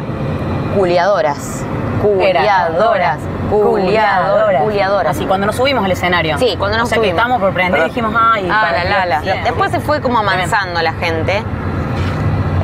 culiadoras. 0.75 1.63
Culiadoras. 2.01 3.19
Culiadoras. 3.61 4.63
Culiadoras. 4.63 5.15
Así, 5.15 5.25
cuando 5.25 5.45
nos 5.47 5.55
subimos 5.55 5.83
al 5.85 5.91
escenario. 5.91 6.37
Sí, 6.37 6.55
cuando 6.57 6.77
nos 6.77 6.85
o 6.85 6.89
sea, 6.89 6.97
subimos. 6.97 7.15
que 7.15 7.19
estamos 7.19 7.39
por 7.41 7.53
prender 7.53 7.73
Pero- 7.73 7.85
dijimos, 7.85 8.13
ay, 8.17 8.47
Ah, 8.51 8.61
para- 8.67 8.83
la, 8.83 9.05
la, 9.05 9.21
la. 9.21 9.43
Después 9.43 9.71
se 9.71 9.79
fue 9.79 10.01
como 10.01 10.19
amansando 10.19 10.81
la 10.81 10.93
gente 10.93 11.43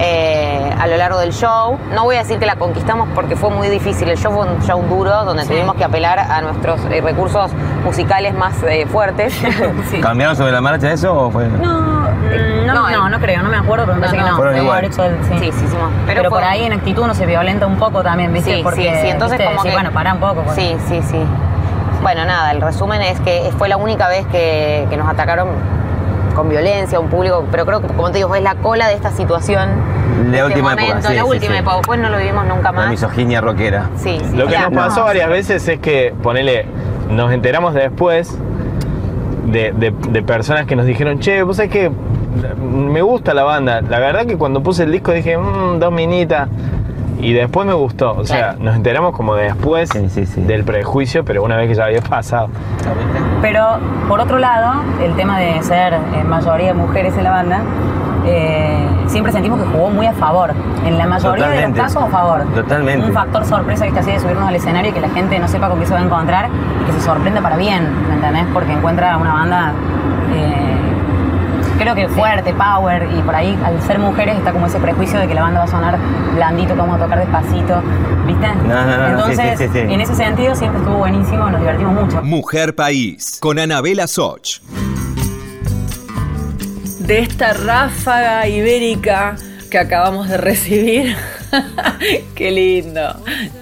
eh, 0.01 0.73
a 0.79 0.87
lo 0.87 0.95
largo 0.97 1.19
del 1.19 1.33
show. 1.33 1.77
No 1.93 2.03
voy 2.05 2.15
a 2.15 2.19
decir 2.19 2.39
que 2.39 2.45
la 2.45 2.55
conquistamos 2.55 3.09
porque 3.13 3.35
fue 3.35 3.49
muy 3.49 3.67
difícil. 3.67 4.07
El 4.07 4.17
show 4.17 4.31
fue 4.33 4.47
un 4.47 4.61
show 4.61 4.81
duro 4.83 5.25
donde 5.25 5.45
tuvimos 5.45 5.75
que 5.75 5.83
apelar 5.83 6.19
a 6.19 6.41
nuestros 6.41 6.79
eh, 6.89 7.01
recursos 7.01 7.51
musicales 7.83 8.33
más 8.33 8.53
eh, 8.63 8.85
fuertes. 8.89 9.33
Sí. 9.89 9.99
¿Cambiaron 10.01 10.35
sobre 10.35 10.51
la 10.51 10.61
marcha 10.61 10.91
eso 10.91 11.13
o 11.25 11.31
fue.? 11.31 11.47
No, 11.47 11.98
no, 12.65 12.73
No, 12.73 12.89
no, 12.89 13.07
eh. 13.07 13.09
no, 13.11 13.19
creo, 13.19 13.41
no 13.43 13.49
me 13.49 13.57
acuerdo, 13.57 13.85
pero 13.85 13.95
me 13.95 14.01
parece 14.07 14.17
No, 14.17 14.23
que 14.23 14.29
no, 14.31 14.35
fueron 14.37 14.55
Debo 14.55 14.71
haber 14.71 14.83
igual. 14.85 15.09
hecho 15.09 15.17
el- 15.31 15.39
sí. 15.39 15.45
Sí, 15.45 15.51
sí, 15.59 15.65
hicimos. 15.65 15.89
Pero, 16.05 16.17
Pero, 16.21 16.29
por 16.29 16.39
fue- 16.41 16.47
ahí 16.49 16.63
en 16.63 16.73
actitud 16.73 17.03
uno 17.03 17.13
se 17.13 17.25
violenta 17.25 17.65
un 17.67 17.77
poco 17.77 18.03
también, 18.03 18.33
¿viste? 18.33 18.55
Sí, 18.55 18.61
Porque, 18.63 18.81
sí, 18.81 19.01
sí, 19.01 19.07
entonces 19.09 19.37
¿viste? 19.37 19.51
como 19.53 19.61
Sí, 19.63 19.69
que... 19.69 19.73
bueno, 19.75 19.91
para 19.91 20.13
un 20.13 20.19
poco. 20.19 20.41
pues. 20.43 20.55
Sí, 20.55 20.75
sí, 20.87 21.01
sí. 21.03 21.23
Bueno, 22.01 22.25
nada, 22.25 22.51
el 22.51 22.61
resumen 22.61 23.01
es 23.01 23.19
que 23.21 23.51
fue 23.57 23.67
la 23.69 23.77
única 23.77 24.07
vez 24.07 24.25
que, 24.27 24.85
que 24.89 24.97
nos 24.97 25.07
atacaron 25.09 25.47
con 26.35 26.47
violencia, 26.47 26.99
un 26.99 27.09
público, 27.09 27.43
pero 27.51 27.65
creo 27.65 27.81
que, 27.81 27.87
como 27.87 28.11
te 28.11 28.17
digo, 28.19 28.33
es 28.35 28.43
la 28.43 28.55
cola 28.55 28.87
de 28.87 28.93
esta 28.93 29.11
situación. 29.11 29.69
La 30.31 30.37
de 30.37 30.43
última 30.45 30.71
este 30.71 30.83
época, 30.83 30.87
momento, 30.87 31.07
sí, 31.09 31.15
la 31.15 31.21
sí, 31.23 31.27
última 31.29 31.53
sí. 31.53 31.59
época. 31.59 31.75
Después 31.77 31.99
no 31.99 32.09
lo 32.09 32.17
vivimos 32.17 32.45
nunca 32.45 32.71
La 32.71 32.71
más. 32.71 32.89
misoginia 32.89 33.41
rockera. 33.41 33.89
Sí, 33.97 34.21
sí. 34.23 34.35
Lo 34.37 34.47
que 34.47 34.57
nos 34.59 34.71
pasó 34.73 35.03
varias 35.03 35.29
veces 35.29 35.67
es 35.67 35.79
que, 35.79 36.13
ponele, 36.23 36.65
nos 37.09 37.31
enteramos 37.33 37.73
después 37.73 38.37
de, 39.51 39.71
de- 39.73 39.91
de 40.09 40.21
personas 40.23 40.65
que 40.65 40.75
nos 40.75 40.85
dijeron, 40.85 41.19
che, 41.19 41.43
vos 41.43 41.57
sabés 41.57 41.71
que 41.71 41.91
me 42.61 43.01
gusta 43.01 43.33
la 43.33 43.43
banda. 43.43 43.81
La 43.81 43.99
verdad 43.99 44.25
que 44.25 44.37
cuando 44.37 44.61
puse 44.63 44.83
el 44.83 44.91
disco 44.91 45.11
dije, 45.11 45.37
mmm, 45.37 45.79
dos 45.79 45.91
minitas. 45.91 46.47
Y 47.21 47.33
después 47.33 47.67
me 47.67 47.73
gustó. 47.73 48.13
O 48.15 48.25
sea, 48.25 48.37
Claro. 48.51 48.59
nos 48.63 48.75
enteramos 48.77 49.13
como 49.13 49.35
después 49.35 49.89
Sí, 49.89 50.07
sí, 50.09 50.25
sí. 50.25 50.41
del 50.41 50.63
prejuicio, 50.63 51.25
pero 51.25 51.43
una 51.43 51.57
vez 51.57 51.67
que 51.67 51.75
ya 51.75 51.83
había 51.85 52.01
pasado. 52.01 52.47
Pero 53.41 53.65
por 54.07 54.21
otro 54.21 54.37
lado, 54.39 54.81
el 55.03 55.13
tema 55.15 55.37
de 55.37 55.61
ser 55.61 55.95
en 56.17 56.29
mayoría 56.29 56.73
mujeres 56.73 57.17
en 57.17 57.23
la 57.25 57.31
banda, 57.31 57.61
eh, 58.25 58.87
siempre 59.09 59.31
sentimos 59.31 59.59
que 59.59 59.65
jugó 59.67 59.89
muy 59.89 60.05
a 60.07 60.13
favor. 60.13 60.53
En 60.85 60.97
la 60.97 61.05
mayoría 61.05 61.45
Totalmente. 61.45 61.61
de 61.61 61.83
los 61.83 61.93
casos 61.93 62.03
a 62.03 62.07
favor. 62.07 62.43
Totalmente. 62.53 63.05
Un 63.05 63.13
factor 63.13 63.45
sorpresa 63.45 63.83
que 63.83 63.89
está 63.89 64.01
así 64.01 64.11
de 64.11 64.19
subirnos 64.19 64.47
al 64.47 64.55
escenario 64.55 64.91
y 64.91 64.93
que 64.93 65.01
la 65.01 65.09
gente 65.09 65.39
no 65.39 65.47
sepa 65.47 65.69
con 65.69 65.79
qué 65.79 65.85
se 65.85 65.93
va 65.93 65.99
a 65.99 66.03
encontrar 66.03 66.49
y 66.81 66.85
que 66.85 66.93
se 66.93 67.01
sorprenda 67.01 67.41
para 67.41 67.57
bien, 67.57 67.87
¿me 68.07 68.15
entendés? 68.15 68.45
Porque 68.53 68.71
encuentra 68.71 69.17
una 69.17 69.33
banda 69.33 69.73
eh, 70.33 70.69
creo 71.79 71.95
que 71.95 72.07
fuerte, 72.09 72.53
power, 72.53 73.07
y 73.17 73.21
por 73.21 73.33
ahí 73.33 73.57
al 73.63 73.81
ser 73.81 73.99
mujeres 73.99 74.37
está 74.37 74.51
como 74.51 74.67
ese 74.67 74.79
prejuicio 74.79 75.19
de 75.19 75.27
que 75.27 75.33
la 75.33 75.41
banda 75.41 75.59
va 75.59 75.65
a 75.65 75.69
sonar 75.69 75.97
blandito, 76.35 76.73
que 76.73 76.79
vamos 76.79 76.99
a 76.99 77.03
tocar 77.03 77.19
despacito, 77.19 77.81
¿viste? 78.27 78.47
No, 78.67 78.85
no, 78.85 78.97
no, 78.97 79.07
Entonces, 79.07 79.57
sí, 79.57 79.65
sí, 79.65 79.71
sí, 79.73 79.87
sí. 79.87 79.93
en 79.93 80.01
ese 80.01 80.15
sentido 80.15 80.55
siempre 80.55 80.79
estuvo 80.79 80.97
buenísimo, 80.97 81.49
nos 81.49 81.61
divertimos 81.61 81.93
mucho. 81.93 82.21
Mujer 82.21 82.75
País, 82.75 83.39
con 83.41 83.57
Anabela 83.59 84.07
Soch. 84.07 84.59
De 87.09 87.21
esta 87.21 87.53
ráfaga 87.53 88.47
ibérica 88.47 89.35
que 89.71 89.79
acabamos 89.79 90.29
de 90.29 90.37
recibir. 90.37 91.15
qué 92.35 92.51
lindo, 92.51 93.01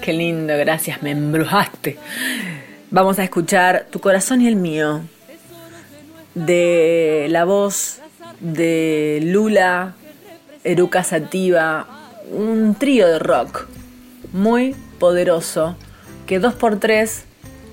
qué 0.02 0.12
lindo, 0.12 0.58
gracias, 0.58 1.02
me 1.02 1.12
embrujaste. 1.12 1.98
Vamos 2.92 3.20
a 3.20 3.24
escuchar 3.24 3.88
Tu 3.90 4.02
corazón 4.02 4.42
y 4.42 4.50
el 4.50 4.58
mío, 4.58 5.00
de 6.36 7.28
la 7.30 7.46
voz 7.46 8.02
de 8.42 9.22
Lula, 9.24 9.94
Eruca 10.66 11.06
Sativa, 11.06 11.88
un 12.30 12.76
trío 12.76 13.08
de 13.08 13.18
rock 13.18 13.70
muy 14.34 14.76
poderoso 15.00 15.78
que 16.26 16.40
dos 16.40 16.54
por 16.54 16.82
tres 16.82 17.24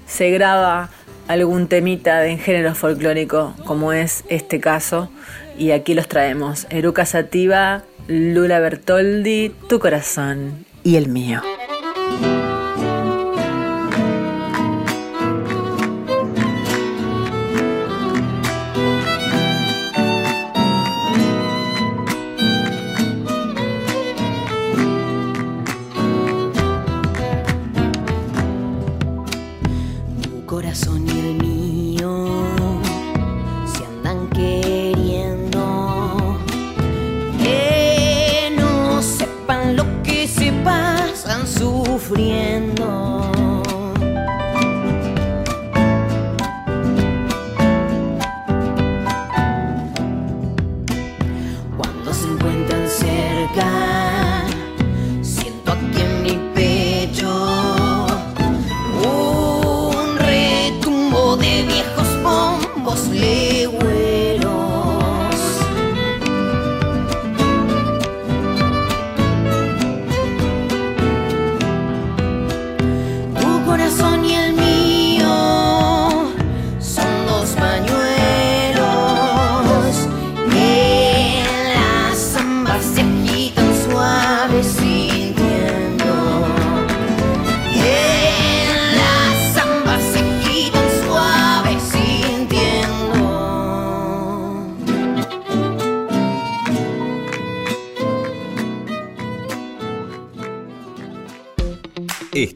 se 0.07 0.31
graba 0.31 0.91
algún 1.27 1.67
temita 1.67 2.21
de 2.21 2.31
en 2.31 2.39
género 2.39 2.77
folclórico, 2.77 3.55
como 3.65 3.93
es 3.93 4.25
este 4.29 4.61
caso, 4.61 5.11
y 5.59 5.71
aquí 5.71 5.95
los 5.95 6.09
traemos. 6.09 6.67
Eruca 6.71 7.07
Sativa, 7.07 7.85
Lula 8.09 8.61
Bertoldi, 8.61 9.51
Tu 9.69 9.79
corazón 9.79 10.65
y 10.83 10.97
el 10.97 11.09
mío. 11.09 11.43
Sufriendo. 42.15 43.24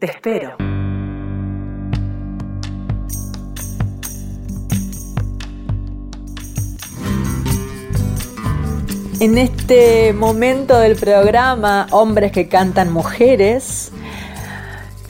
Te 0.00 0.06
espero. 0.06 0.56
En 9.20 9.36
este 9.36 10.14
momento 10.14 10.78
del 10.78 10.96
programa, 10.96 11.86
Hombres 11.90 12.32
que 12.32 12.48
cantan 12.48 12.90
mujeres, 12.90 13.92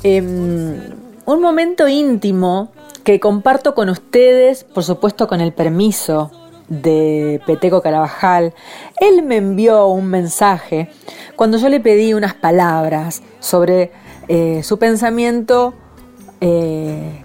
em, 0.02 0.80
un 1.24 1.40
momento 1.40 1.86
íntimo 1.86 2.72
que 3.04 3.20
comparto 3.20 3.76
con 3.76 3.90
ustedes, 3.90 4.64
por 4.64 4.82
supuesto 4.82 5.28
con 5.28 5.40
el 5.40 5.52
permiso 5.52 6.32
de 6.68 7.40
Peteco 7.46 7.80
Carabajal. 7.80 8.54
Él 8.98 9.22
me 9.22 9.36
envió 9.36 9.86
un 9.86 10.06
mensaje 10.06 10.90
cuando 11.36 11.58
yo 11.58 11.68
le 11.68 11.78
pedí 11.78 12.12
unas 12.12 12.34
palabras 12.34 13.22
sobre 13.38 13.92
eh, 14.32 14.62
su 14.62 14.78
pensamiento 14.78 15.74
eh, 16.40 17.24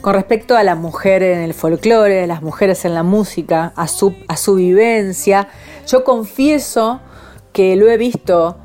con 0.00 0.14
respecto 0.14 0.56
a 0.56 0.64
la 0.64 0.74
mujer 0.74 1.22
en 1.22 1.38
el 1.38 1.54
folclore, 1.54 2.24
a 2.24 2.26
las 2.26 2.42
mujeres 2.42 2.84
en 2.84 2.94
la 2.94 3.04
música, 3.04 3.72
a 3.76 3.86
su, 3.86 4.12
a 4.26 4.36
su 4.36 4.56
vivencia. 4.56 5.46
Yo 5.86 6.02
confieso 6.02 7.00
que 7.52 7.76
lo 7.76 7.88
he 7.88 7.98
visto 7.98 8.56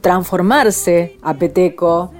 transformarse 0.00 1.16
a 1.22 1.34
Peteco, 1.34 2.10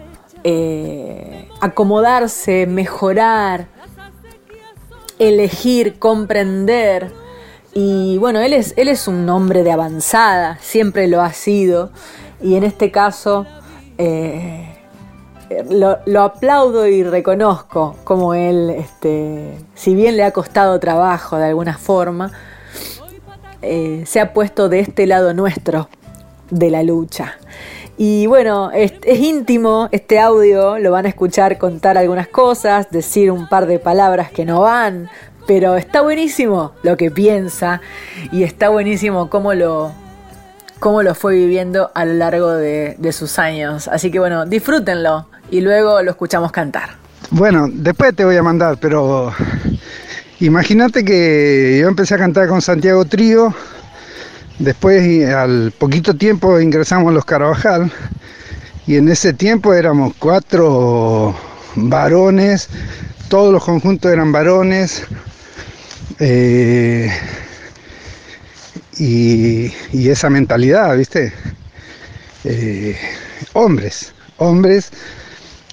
eh, 0.44 1.48
acomodarse, 1.60 2.68
mejorar, 2.68 3.66
elegir, 5.18 5.98
comprender. 5.98 7.10
Y 7.74 8.18
bueno, 8.18 8.38
él 8.38 8.52
es, 8.52 8.74
él 8.76 8.86
es 8.86 9.08
un 9.08 9.28
hombre 9.30 9.64
de 9.64 9.72
avanzada, 9.72 10.58
siempre 10.60 11.08
lo 11.08 11.22
ha 11.22 11.32
sido. 11.32 11.90
Y 12.40 12.54
en 12.54 12.62
este 12.62 12.92
caso 12.92 13.46
eh, 14.02 14.66
lo, 15.68 16.22
aplaudo 16.22 16.86
y 16.86 17.02
reconozco 17.02 17.96
como 18.02 18.32
él, 18.32 18.70
este, 18.70 19.58
si 19.74 19.94
bien 19.94 20.16
le 20.16 20.24
ha 20.24 20.30
costado 20.30 20.80
trabajo 20.80 21.36
de 21.36 21.44
alguna 21.44 21.76
forma, 21.76 22.32
eh, 23.60 24.04
se 24.06 24.20
ha 24.20 24.32
puesto 24.32 24.70
de 24.70 24.80
este 24.80 25.06
lado 25.06 25.34
nuestro 25.34 25.90
de 26.48 26.70
la 26.70 26.82
lucha. 26.82 27.34
Y 27.98 28.26
bueno, 28.26 28.70
es, 28.70 28.94
es, 29.04 29.18
íntimo 29.18 29.90
este 29.92 30.18
audio, 30.18 30.78
lo 30.78 30.92
van 30.92 31.04
a 31.04 31.10
escuchar 31.10 31.58
contar 31.58 31.98
algunas 31.98 32.28
cosas, 32.28 32.90
decir 32.90 33.30
un 33.30 33.50
par 33.50 33.66
de 33.66 33.78
palabras 33.78 34.30
que 34.30 34.46
no 34.46 34.62
van, 34.62 35.10
pero 35.46 35.76
está 35.76 36.00
buenísimo 36.00 36.72
lo 36.82 36.96
que 36.96 37.10
piensa 37.10 37.82
y 38.32 38.44
está 38.44 38.70
buenísimo 38.70 39.28
cómo 39.28 39.52
lo, 39.52 39.92
cómo 40.80 41.02
lo 41.02 41.14
fue 41.14 41.34
viviendo 41.34 41.92
a 41.94 42.04
lo 42.04 42.14
largo 42.14 42.50
de, 42.50 43.12
sus 43.12 43.38
años. 43.38 43.86
Así 43.86 44.10
que 44.10 44.18
bueno, 44.18 44.46
disfrútenlo 44.46 45.26
y 45.50 45.60
luego 45.60 46.02
lo 46.02 46.10
escuchamos 46.10 46.50
cantar. 46.50 46.96
Bueno, 47.30 47.68
después 47.70 48.16
te 48.16 48.24
voy 48.24 48.36
a 48.36 48.42
mandar, 48.42 48.78
pero 48.80 49.32
imagínate 50.40 51.04
que 51.04 51.78
yo 51.80 51.86
empecé 51.86 52.14
a 52.14 52.18
cantar 52.18 52.48
con 52.48 52.60
Santiago 52.60 53.04
Trío, 53.04 53.54
después 54.58 55.28
al 55.28 55.72
poquito 55.78 56.16
tiempo 56.16 56.58
ingresamos 56.58 57.10
a 57.10 57.12
los 57.12 57.24
Carabajal 57.24 57.92
y 58.86 58.96
en 58.96 59.08
ese 59.08 59.32
tiempo 59.32 59.74
éramos 59.74 60.14
cuatro 60.18 61.36
varones, 61.76 62.68
todos 63.28 63.52
los 63.52 63.62
conjuntos 63.62 64.10
eran 64.10 64.32
varones. 64.32 65.04
eh, 66.18 67.12
y, 69.00 70.08
esa 70.08 70.30
mentalidad, 70.30 70.96
¿viste? 70.96 71.32
Eh, 72.44 72.96
hombres, 73.54 74.12
hombres. 74.36 74.90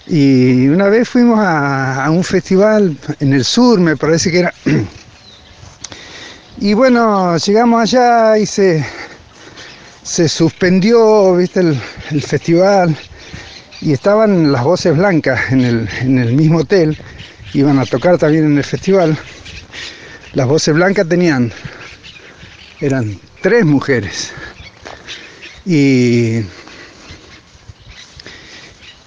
Y 0.07 0.67
una 0.69 0.87
vez 0.87 1.09
fuimos 1.09 1.39
a, 1.39 2.05
a 2.05 2.11
un 2.11 2.23
festival 2.23 2.97
en 3.19 3.33
el 3.33 3.43
sur, 3.43 3.79
me 3.79 3.97
parece 3.97 4.31
que 4.31 4.39
era, 4.39 4.53
Y 6.59 6.73
bueno, 6.73 7.37
llegamos 7.37 7.81
allá 7.81 8.37
y 8.39 8.47
se, 8.47 8.83
se 10.01 10.27
suspendió, 10.27 11.35
viste, 11.35 11.59
el, 11.59 11.79
el 12.09 12.21
festival 12.23 12.97
y 13.79 13.93
estaban 13.93 14.51
las 14.51 14.63
voces 14.63 14.97
blancas 14.97 15.51
en 15.51 15.61
el, 15.61 15.89
en 16.01 16.17
el 16.17 16.33
mismo 16.33 16.59
hotel, 16.59 16.97
iban 17.53 17.77
a 17.77 17.85
tocar 17.85 18.17
también 18.17 18.45
en 18.45 18.57
el 18.57 18.63
festival. 18.63 19.15
Las 20.33 20.47
voces 20.47 20.73
blancas 20.73 21.07
tenían, 21.07 21.51
eran 22.79 23.19
tres 23.41 23.65
mujeres. 23.65 24.31
Y, 25.65 26.39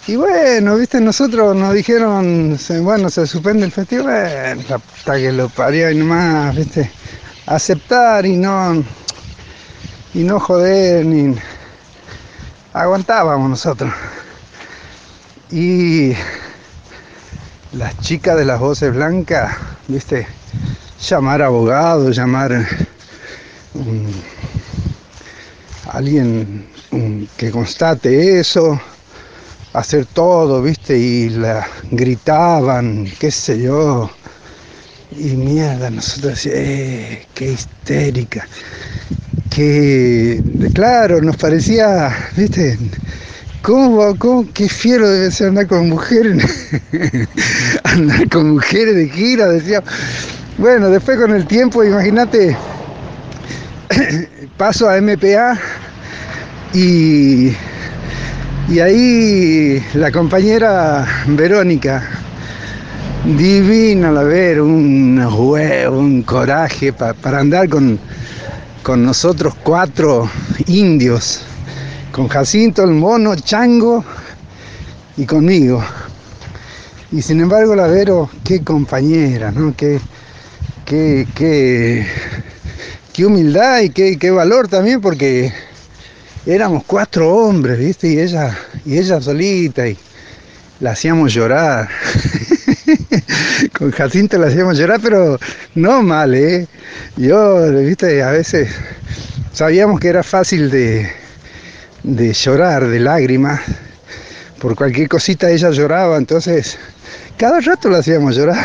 y 0.06 0.16
bueno, 0.16 0.76
viste, 0.76 1.00
nosotros 1.00 1.56
nos 1.56 1.74
dijeron, 1.74 2.59
bueno, 2.83 3.11
se 3.11 3.26
suspende 3.26 3.66
el 3.66 3.72
festival, 3.72 4.59
puta 4.59 5.16
que 5.16 5.33
lo 5.33 5.48
parió 5.48 5.90
y 5.90 5.96
nomás, 5.96 6.54
viste, 6.54 6.90
aceptar 7.46 8.26
y 8.26 8.37
no, 8.37 8.85
y 10.14 10.22
no 10.24 10.40
joder, 10.40 11.06
ni 11.06 11.37
aguantábamos 12.72 13.50
nosotros. 13.50 13.92
Y 15.50 16.12
las 17.72 17.98
chicas 18.00 18.37
de 18.37 18.44
las 18.44 18.61
voces 18.61 18.94
blancas, 18.94 19.56
viste, 19.88 20.26
llamar 21.00 21.42
abogado, 21.42 22.11
llamar 22.11 22.66
un- 23.74 24.12
alguien 25.92 26.66
un- 26.92 27.28
que 27.37 27.50
constate 27.50 28.40
eso, 28.40 28.80
hacer 29.72 30.06
todo, 30.06 30.62
viste, 30.62 30.98
y 30.98 31.30
la 31.30 31.66
gritaban, 31.90 33.06
qué 33.18 33.30
sé 33.30 33.61
yo. 33.61 34.11
Y 35.12 35.37
mierda, 35.37 35.90
nosotros 35.90 36.46
eh, 36.46 37.26
qué 37.35 37.52
histérica. 37.52 38.46
Que, 39.50 40.42
claro, 40.72 41.20
nos 41.20 41.37
parecía, 41.37 42.14
viste, 42.37 42.78
¿Cómo, 43.62 44.16
cómo, 44.16 44.46
qué 44.54 44.68
fiero 44.68 45.09
debe 45.09 45.30
ser 45.30 45.48
andar 45.48 45.66
con 45.66 45.88
mujeres? 45.90 46.42
andar 47.85 48.28
con 48.30 48.52
mujeres 48.52 48.94
de 48.96 49.09
gira, 49.09 49.48
decía. 49.48 49.83
Bueno, 50.56 50.88
después 50.88 51.18
con 51.18 51.35
el 51.35 51.46
tiempo, 51.46 51.85
imagínate, 51.85 52.56
paso 54.57 54.88
a 54.88 54.96
MPA 54.98 55.59
y, 56.72 57.53
y 58.68 58.79
ahí 58.81 59.83
la 59.94 60.11
compañera 60.12 61.07
Verónica, 61.26 62.03
divina 63.24 64.11
la 64.11 64.22
ver, 64.22 64.61
un 64.61 65.18
huevo, 65.33 65.98
un 65.98 66.22
coraje 66.22 66.92
pa- 66.92 67.14
para 67.14 67.40
andar 67.40 67.68
con, 67.68 67.98
con 68.83 69.05
nosotros 69.05 69.55
cuatro 69.62 70.31
indios 70.66 71.42
con 72.12 72.26
Jacinto, 72.29 72.83
el 72.83 72.90
mono, 72.90 73.37
Chango 73.37 74.05
y 75.16 75.24
conmigo. 75.26 75.83
Y 77.12 77.22
sin 77.22 77.40
embargo 77.40 77.74
la 77.74 77.87
Vero, 77.87 78.31
qué 78.44 78.62
compañera, 78.62 79.50
¿no? 79.50 79.74
Qué, 79.76 80.00
qué, 80.85 81.26
qué, 81.35 82.07
qué 83.20 83.26
humildad 83.26 83.80
y 83.80 83.90
qué, 83.90 84.18
qué 84.18 84.30
valor 84.30 84.66
también 84.66 84.98
porque 84.98 85.52
éramos 86.46 86.85
cuatro 86.87 87.28
hombres, 87.28 87.78
¿viste? 87.78 88.09
Y 88.09 88.18
ella, 88.18 88.56
y 88.87 88.96
ella 88.96 89.20
solita 89.20 89.87
y 89.87 89.98
la 90.80 90.92
hacíamos 90.92 91.35
llorar. 91.35 91.87
Con 93.78 93.90
Jacinto 93.90 94.38
la 94.38 94.46
hacíamos 94.46 94.78
llorar, 94.78 95.00
pero 95.02 95.38
no 95.74 96.02
mal, 96.02 96.35
¿eh? 96.35 96.66
Yo, 97.18 97.70
¿viste? 97.72 98.22
A 98.22 98.30
veces 98.30 98.70
sabíamos 99.52 100.00
que 100.00 100.09
era 100.09 100.22
fácil 100.22 100.70
de, 100.70 101.12
de 102.02 102.33
llorar, 102.33 102.88
de 102.88 103.00
lágrimas. 103.00 103.61
Por 104.59 104.74
cualquier 104.74 105.11
cosita 105.11 105.50
ella 105.50 105.68
lloraba, 105.68 106.16
entonces 106.16 106.78
cada 107.37 107.61
rato 107.61 107.90
la 107.90 107.98
hacíamos 107.98 108.35
llorar. 108.35 108.64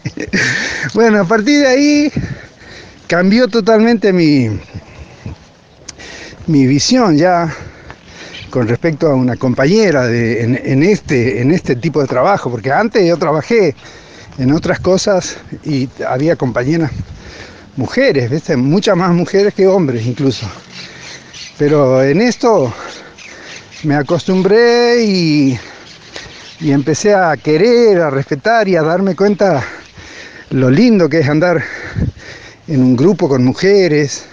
bueno, 0.94 1.20
a 1.20 1.24
partir 1.24 1.60
de 1.60 1.66
ahí 1.66 2.12
cambió 3.06 3.48
totalmente 3.48 4.12
mi, 4.12 4.48
mi 6.46 6.66
visión 6.66 7.16
ya 7.16 7.54
con 8.50 8.68
respecto 8.68 9.08
a 9.08 9.14
una 9.14 9.36
compañera 9.36 10.06
de- 10.06 10.42
en, 10.42 10.82
este, 10.82 11.40
en 11.40 11.50
este 11.52 11.76
tipo 11.76 12.00
de 12.00 12.06
trabajo, 12.06 12.50
porque 12.50 12.72
antes 12.72 13.06
yo 13.06 13.16
trabajé 13.16 13.74
en 14.38 14.52
otras 14.52 14.80
cosas 14.80 15.36
y 15.64 15.88
había 16.06 16.36
compañeras 16.36 16.90
mujeres, 17.76 18.30
¿viste? 18.30 18.56
muchas 18.56 18.96
más 18.96 19.12
mujeres 19.12 19.52
que 19.54 19.66
hombres 19.66 20.06
incluso. 20.06 20.46
Pero 21.58 22.02
en 22.02 22.20
esto 22.20 22.72
me 23.82 23.94
acostumbré 23.96 25.02
y, 25.02 25.58
y 26.60 26.70
empecé 26.70 27.14
a 27.14 27.36
querer, 27.36 28.00
a 28.00 28.10
respetar 28.10 28.68
y 28.68 28.76
a 28.76 28.82
darme 28.82 29.14
cuenta 29.14 29.62
lo 30.50 30.70
lindo 30.70 31.08
que 31.08 31.20
es 31.20 31.28
andar 31.28 31.62
en 32.68 32.82
un 32.82 32.96
grupo 32.96 33.28
con 33.28 33.44
mujeres, 33.44 34.24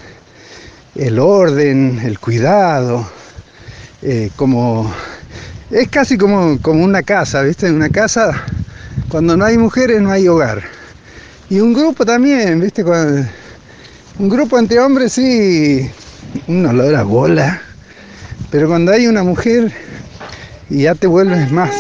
el 0.96 1.20
orden, 1.20 2.00
el 2.04 2.20
cuidado, 2.20 3.08
eh, 4.02 4.30
como 4.36 4.92
es 5.70 5.88
casi 5.90 6.18
como, 6.18 6.60
como 6.62 6.84
una 6.84 7.04
casa, 7.04 7.42
¿viste? 7.44 7.70
Una 7.72 7.90
casa, 7.90 8.44
cuando 9.10 9.38
no 9.38 9.46
hay 9.46 9.58
mujeres 9.58 10.02
no 10.02 10.12
hay 10.12 10.28
hogar. 10.28 10.64
Y 11.50 11.60
un 11.60 11.74
grupo 11.74 12.06
también, 12.06 12.60
¿viste? 12.60 12.84
Cuando- 12.84 13.28
un 14.20 14.30
grupo 14.30 14.60
entre 14.60 14.80
hombres 14.80 15.14
sí, 15.14 15.90
un 16.48 16.66
olor 16.66 17.04
bola. 17.06 17.62
Pero 18.52 18.68
cuando 18.68 18.92
hay 18.92 19.08
una 19.08 19.24
mujer 19.24 19.72
ya 20.70 20.94
te 20.94 21.08
vuelves 21.08 21.52
más, 21.52 21.72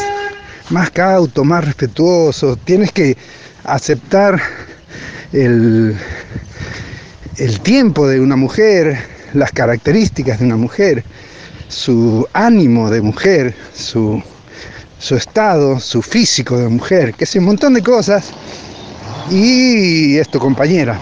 más 0.70 0.89
cauto, 0.89 1.43
más 1.43 1.64
respetuoso, 1.66 2.56
tienes 2.56 2.91
que 2.91 3.16
aceptar 3.64 4.41
el, 5.34 5.98
el 7.38 7.60
tiempo 7.62 8.08
de 8.08 8.22
una 8.22 8.36
mujer, 8.36 8.98
las 9.34 9.52
características 9.52 10.40
de 10.40 10.46
una 10.46 10.58
mujer, 10.58 11.04
su 11.68 12.28
ánimo 12.34 12.90
de 12.90 13.02
mujer, 13.02 13.56
su, 13.74 14.22
su 15.00 15.16
estado, 15.16 15.80
su 15.80 16.02
físico 16.02 16.58
de 16.58 16.70
mujer, 16.70 17.14
que 17.16 17.24
es 17.24 17.36
un 17.36 17.46
montón 17.46 17.74
de 17.74 17.82
cosas. 17.82 18.32
Y 19.32 20.18
es 20.18 20.30
tu 20.30 20.38
compañera. 20.38 21.00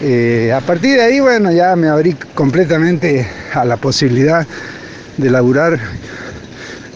Eh, 0.00 0.52
a 0.54 0.60
partir 0.60 0.96
de 0.96 1.02
ahí, 1.02 1.20
bueno, 1.20 1.50
ya 1.50 1.74
me 1.76 1.88
abrí 1.88 2.14
completamente 2.34 3.26
a 3.52 3.64
la 3.64 3.76
posibilidad 3.76 4.46
de 5.16 5.30
laburar 5.30 5.78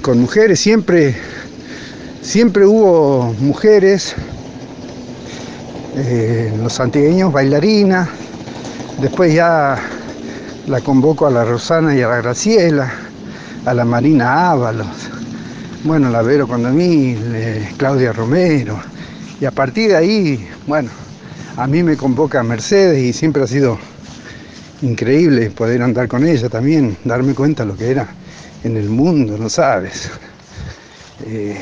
con 0.02 0.20
mujeres. 0.20 0.60
Siempre, 0.60 1.16
siempre 2.22 2.64
hubo 2.64 3.34
mujeres, 3.40 4.14
eh, 5.96 6.52
los 6.60 6.78
antigueños 6.80 7.32
bailarinas. 7.32 8.08
Después 9.00 9.34
ya 9.34 9.78
la 10.66 10.80
convoco 10.80 11.26
a 11.26 11.30
la 11.30 11.44
Rosana 11.44 11.94
y 11.94 12.02
a 12.02 12.08
la 12.08 12.16
Graciela, 12.16 12.92
a 13.64 13.74
la 13.74 13.84
Marina 13.84 14.50
Ábalos, 14.50 15.08
bueno, 15.84 16.10
la 16.10 16.22
Vero 16.22 16.46
Condomil, 16.46 17.18
eh, 17.34 17.72
Claudia 17.76 18.12
Romero. 18.12 18.78
Y 19.40 19.44
a 19.44 19.50
partir 19.50 19.90
de 19.90 19.96
ahí, 19.96 20.48
bueno, 20.66 20.90
a 21.56 21.66
mí 21.66 21.82
me 21.82 21.96
convoca 21.96 22.42
Mercedes 22.42 22.98
y 23.02 23.12
siempre 23.12 23.42
ha 23.42 23.46
sido 23.46 23.78
increíble 24.82 25.50
poder 25.50 25.82
andar 25.82 26.08
con 26.08 26.26
ella 26.26 26.48
también, 26.48 26.96
darme 27.04 27.34
cuenta 27.34 27.64
de 27.64 27.68
lo 27.70 27.76
que 27.76 27.90
era 27.90 28.08
en 28.64 28.76
el 28.76 28.88
mundo, 28.88 29.36
no 29.38 29.48
sabes. 29.48 30.10
Eh, 31.26 31.56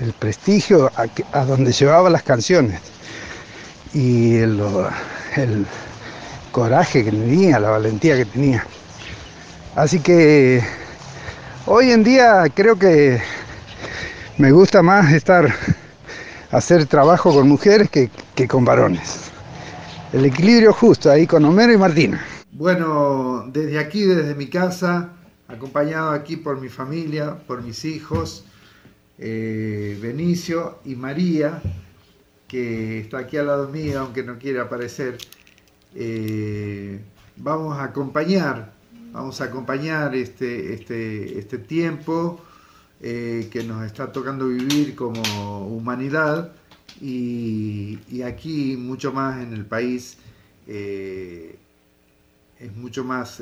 el 0.00 0.12
prestigio 0.14 0.90
a, 1.32 1.44
donde 1.44 1.72
llevaba 1.72 2.08
las 2.10 2.22
canciones 2.22 2.80
y 3.92 4.36
el, 4.36 4.60
coraje 6.52 7.04
que 7.04 7.10
tenía, 7.10 7.58
la 7.58 7.70
valentía 7.70 8.16
que 8.16 8.24
tenía. 8.24 8.66
Así 9.76 10.00
que 10.00 10.62
hoy 11.66 11.90
en 11.90 12.02
día 12.02 12.44
creo 12.54 12.76
que 12.76 13.20
me 14.38 14.50
gusta 14.50 14.82
más 14.82 15.12
estar 15.12 15.54
hacer 16.50 16.86
trabajo 16.86 17.32
con 17.32 17.48
mujeres 17.48 17.88
que, 17.90 18.10
que 18.34 18.48
con 18.48 18.64
varones. 18.64 19.30
El 20.12 20.24
equilibrio 20.24 20.72
justo 20.72 21.10
ahí 21.10 21.26
con 21.26 21.44
Homero 21.44 21.72
y 21.72 21.78
Martina. 21.78 22.24
Bueno, 22.52 23.44
desde 23.52 23.78
aquí, 23.78 24.04
desde 24.04 24.34
mi 24.34 24.48
casa, 24.48 25.10
acompañado 25.46 26.10
aquí 26.10 26.36
por 26.36 26.60
mi 26.60 26.68
familia, 26.68 27.36
por 27.46 27.62
mis 27.62 27.84
hijos, 27.84 28.44
eh, 29.18 29.98
Benicio 30.02 30.78
y 30.84 30.96
María, 30.96 31.62
que 32.50 32.98
está 32.98 33.18
aquí 33.18 33.36
al 33.36 33.46
lado 33.46 33.68
mío, 33.68 34.00
aunque 34.00 34.24
no 34.24 34.36
quiere 34.38 34.58
aparecer, 34.58 35.18
eh, 35.94 37.00
vamos 37.36 37.78
a 37.78 37.84
acompañar, 37.84 38.72
vamos 39.12 39.40
a 39.40 39.44
acompañar 39.44 40.16
este, 40.16 40.74
este, 40.74 41.38
este 41.38 41.58
tiempo 41.58 42.40
eh, 43.00 43.48
que 43.52 43.62
nos 43.62 43.86
está 43.86 44.10
tocando 44.10 44.48
vivir 44.48 44.96
como 44.96 45.66
humanidad 45.68 46.52
y, 47.00 48.00
y 48.08 48.22
aquí 48.22 48.76
mucho 48.76 49.12
más 49.12 49.40
en 49.40 49.52
el 49.52 49.64
país 49.64 50.18
eh, 50.66 51.56
es 52.58 52.76
mucho 52.76 53.04
más 53.04 53.40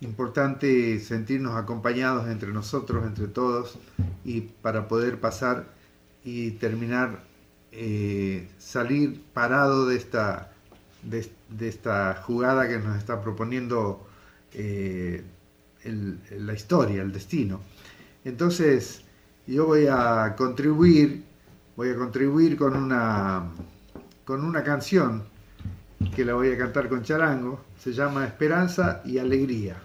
importante 0.00 0.98
sentirnos 0.98 1.56
acompañados 1.56 2.28
entre 2.28 2.52
nosotros, 2.52 3.06
entre 3.06 3.28
todos, 3.28 3.78
y 4.24 4.40
para 4.40 4.88
poder 4.88 5.20
pasar 5.20 5.66
y 6.24 6.50
terminar, 6.52 7.27
eh, 7.72 8.48
salir 8.58 9.22
parado 9.32 9.86
de 9.86 9.96
esta, 9.96 10.52
de, 11.02 11.28
esta 11.68 12.14
jugada 12.24 12.68
que 12.68 12.78
nos 12.78 12.96
está 12.96 13.20
proponiendo 13.22 14.06
eh, 14.52 15.22
la 15.84 16.54
historia, 16.54 17.02
el 17.02 17.12
destino. 17.12 17.60
Entonces, 18.24 19.02
yo 19.46 19.66
voy 19.66 19.86
a 19.90 20.34
contribuir, 20.36 21.24
voy 21.76 21.90
a 21.90 21.96
contribuir 21.96 22.56
con 22.56 22.76
una, 22.76 23.50
con 24.24 24.44
una 24.44 24.62
canción 24.62 25.24
que 26.14 26.24
la 26.24 26.34
voy 26.34 26.52
a 26.52 26.58
cantar 26.58 26.88
con 26.88 27.02
charango, 27.02 27.64
se 27.78 27.92
llama 27.92 28.26
Esperanza 28.26 29.02
y 29.04 29.18
Alegría. 29.18 29.76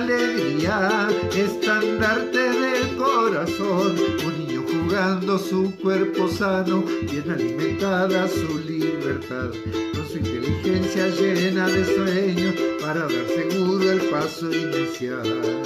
Alegría, 0.00 1.08
estandarte 1.36 2.38
del 2.38 2.96
corazón, 2.96 3.96
un 4.24 4.38
niño 4.38 4.64
jugando 4.66 5.38
su 5.38 5.74
cuerpo 5.76 6.28
sano, 6.28 6.82
bien 7.10 7.30
alimentada 7.30 8.26
su 8.28 8.58
libertad, 8.60 9.50
con 9.94 10.08
su 10.08 10.18
inteligencia 10.18 11.08
llena 11.08 11.68
de 11.68 11.84
sueños, 11.84 12.54
para 12.80 13.00
dar 13.00 13.26
seguro 13.36 13.92
el 13.92 14.00
paso 14.10 14.50
inicial. 14.50 15.62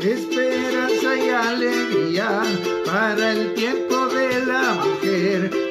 Esperanza 0.00 1.16
y 1.16 1.28
alegría 1.28 2.42
para 2.86 3.32
el 3.32 3.54
tiempo 3.54 4.06
de 4.06 4.46
la 4.46 4.74
mujer, 4.74 5.69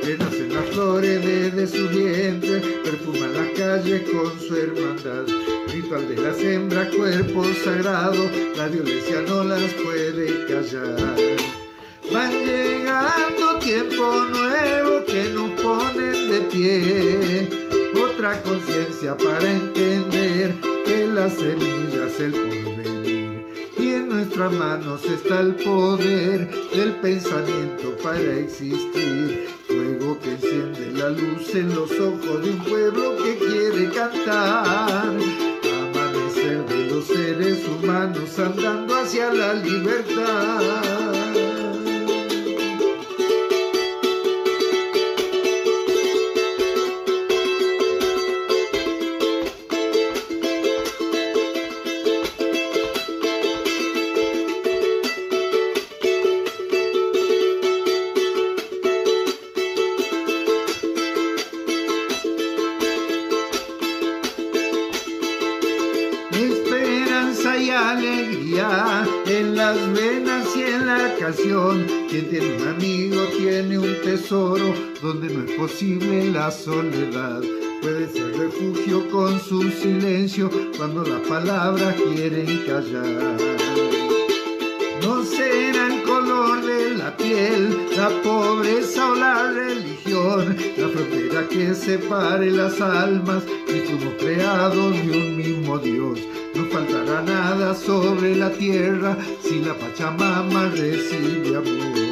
las 0.60 0.70
flores 0.74 1.26
desde 1.26 1.68
su 1.68 1.88
vientre, 1.88 2.60
perfuman 2.84 3.34
las 3.34 3.47
calles 3.57 4.01
con 4.10 4.39
su 4.39 4.55
hermandad. 4.55 5.26
Ritual 5.72 6.10
de 6.10 6.22
las 6.22 6.38
hembras, 6.39 6.88
cuerpo 6.95 7.45
sagrado, 7.64 8.30
la 8.57 8.68
violencia 8.68 9.22
no 9.28 9.43
las 9.43 9.74
puede 9.76 10.45
callar. 10.47 11.16
Van 12.12 12.32
llegando 12.32 13.60
tiempo 13.60 14.26
nuevo 14.32 15.05
que 15.05 15.30
nos 15.34 15.51
ponen 15.62 16.32
de 16.32 16.41
pie, 16.51 17.49
otra 18.03 18.41
conciencia 18.41 19.16
para 19.16 19.49
entender 19.49 20.55
que 20.86 21.07
la 21.07 21.30
semilla 21.30 22.07
es 22.07 22.20
el 22.20 22.32
porvenir. 22.32 23.45
Y 23.78 23.93
en 23.93 24.10
nuestras 24.10 24.51
manos 24.51 25.05
está 25.05 25.39
el 25.39 25.55
poder 25.55 26.49
del 26.74 26.95
pensamiento 27.01 27.95
para 28.03 28.39
existir. 28.39 29.59
Que 30.30 30.36
enciende 30.36 30.91
la 30.91 31.09
luz 31.09 31.55
en 31.55 31.73
los 31.73 31.89
ojos 31.99 32.43
de 32.43 32.51
un 32.51 32.59
pueblo 32.59 33.15
que 33.17 33.36
quiere 33.36 33.89
cantar. 33.89 35.07
Amanecer 35.09 36.67
de 36.67 36.86
los 36.91 37.07
seres 37.07 37.67
humanos 37.67 38.38
andando 38.38 38.95
hacia 38.95 39.34
la 39.34 39.55
libertad. 39.55 41.28
Soledad. 76.52 77.41
Puede 77.82 78.10
ser 78.10 78.38
refugio 78.38 79.10
con 79.10 79.39
su 79.39 79.70
silencio 79.70 80.50
cuando 80.78 81.04
las 81.04 81.22
palabras 81.28 81.95
quieren 81.95 82.64
callar. 82.66 83.38
No 85.02 85.24
será 85.24 85.88
el 85.88 86.04
color 86.04 86.66
de 86.66 86.95
la 86.97 87.16
piel, 87.16 87.88
la 87.95 88.10
pobreza 88.22 89.12
o 89.12 89.16
la 89.16 89.52
religión, 89.52 90.58
la 90.78 90.89
frontera 90.89 91.47
que 91.50 91.74
separe 91.74 92.52
las 92.52 92.82
almas, 92.82 93.43
y 93.68 93.80
fuimos 93.88 94.14
creados 94.20 94.93
de 94.93 95.18
un 95.18 95.38
mismo 95.38 95.78
Dios. 95.78 96.20
No 96.56 96.66
faltará 96.66 97.22
nada 97.22 97.76
sobre 97.76 98.36
la 98.36 98.50
tierra 98.52 99.18
si 99.41 99.60
la 99.60 99.74
Pachamama 99.76 100.70
recibe 100.70 101.56
amor. 101.56 102.09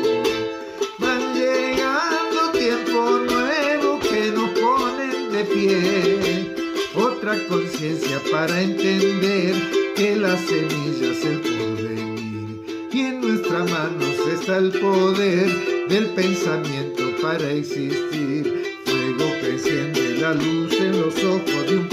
Otra 7.78 7.90
conciencia 7.90 8.22
para 8.32 8.62
entender 8.62 9.54
que 9.96 10.16
la 10.16 10.36
semilla 10.38 11.12
es 11.12 11.26
el 11.26 11.40
porvenir 11.42 12.90
y 12.92 13.00
en 13.00 13.22
nuestras 13.22 13.70
manos 13.70 14.16
está 14.34 14.58
el 14.58 14.72
poder 14.72 15.88
del 15.88 16.08
pensamiento 16.08 17.04
para 17.22 17.52
existir. 17.52 18.64
Fuego 18.86 19.32
que 19.42 19.50
enciende 19.52 20.18
la 20.20 20.34
luz 20.34 20.74
en 20.80 21.02
los 21.02 21.24
ojos 21.24 21.70
de 21.70 21.78
un 21.78 21.87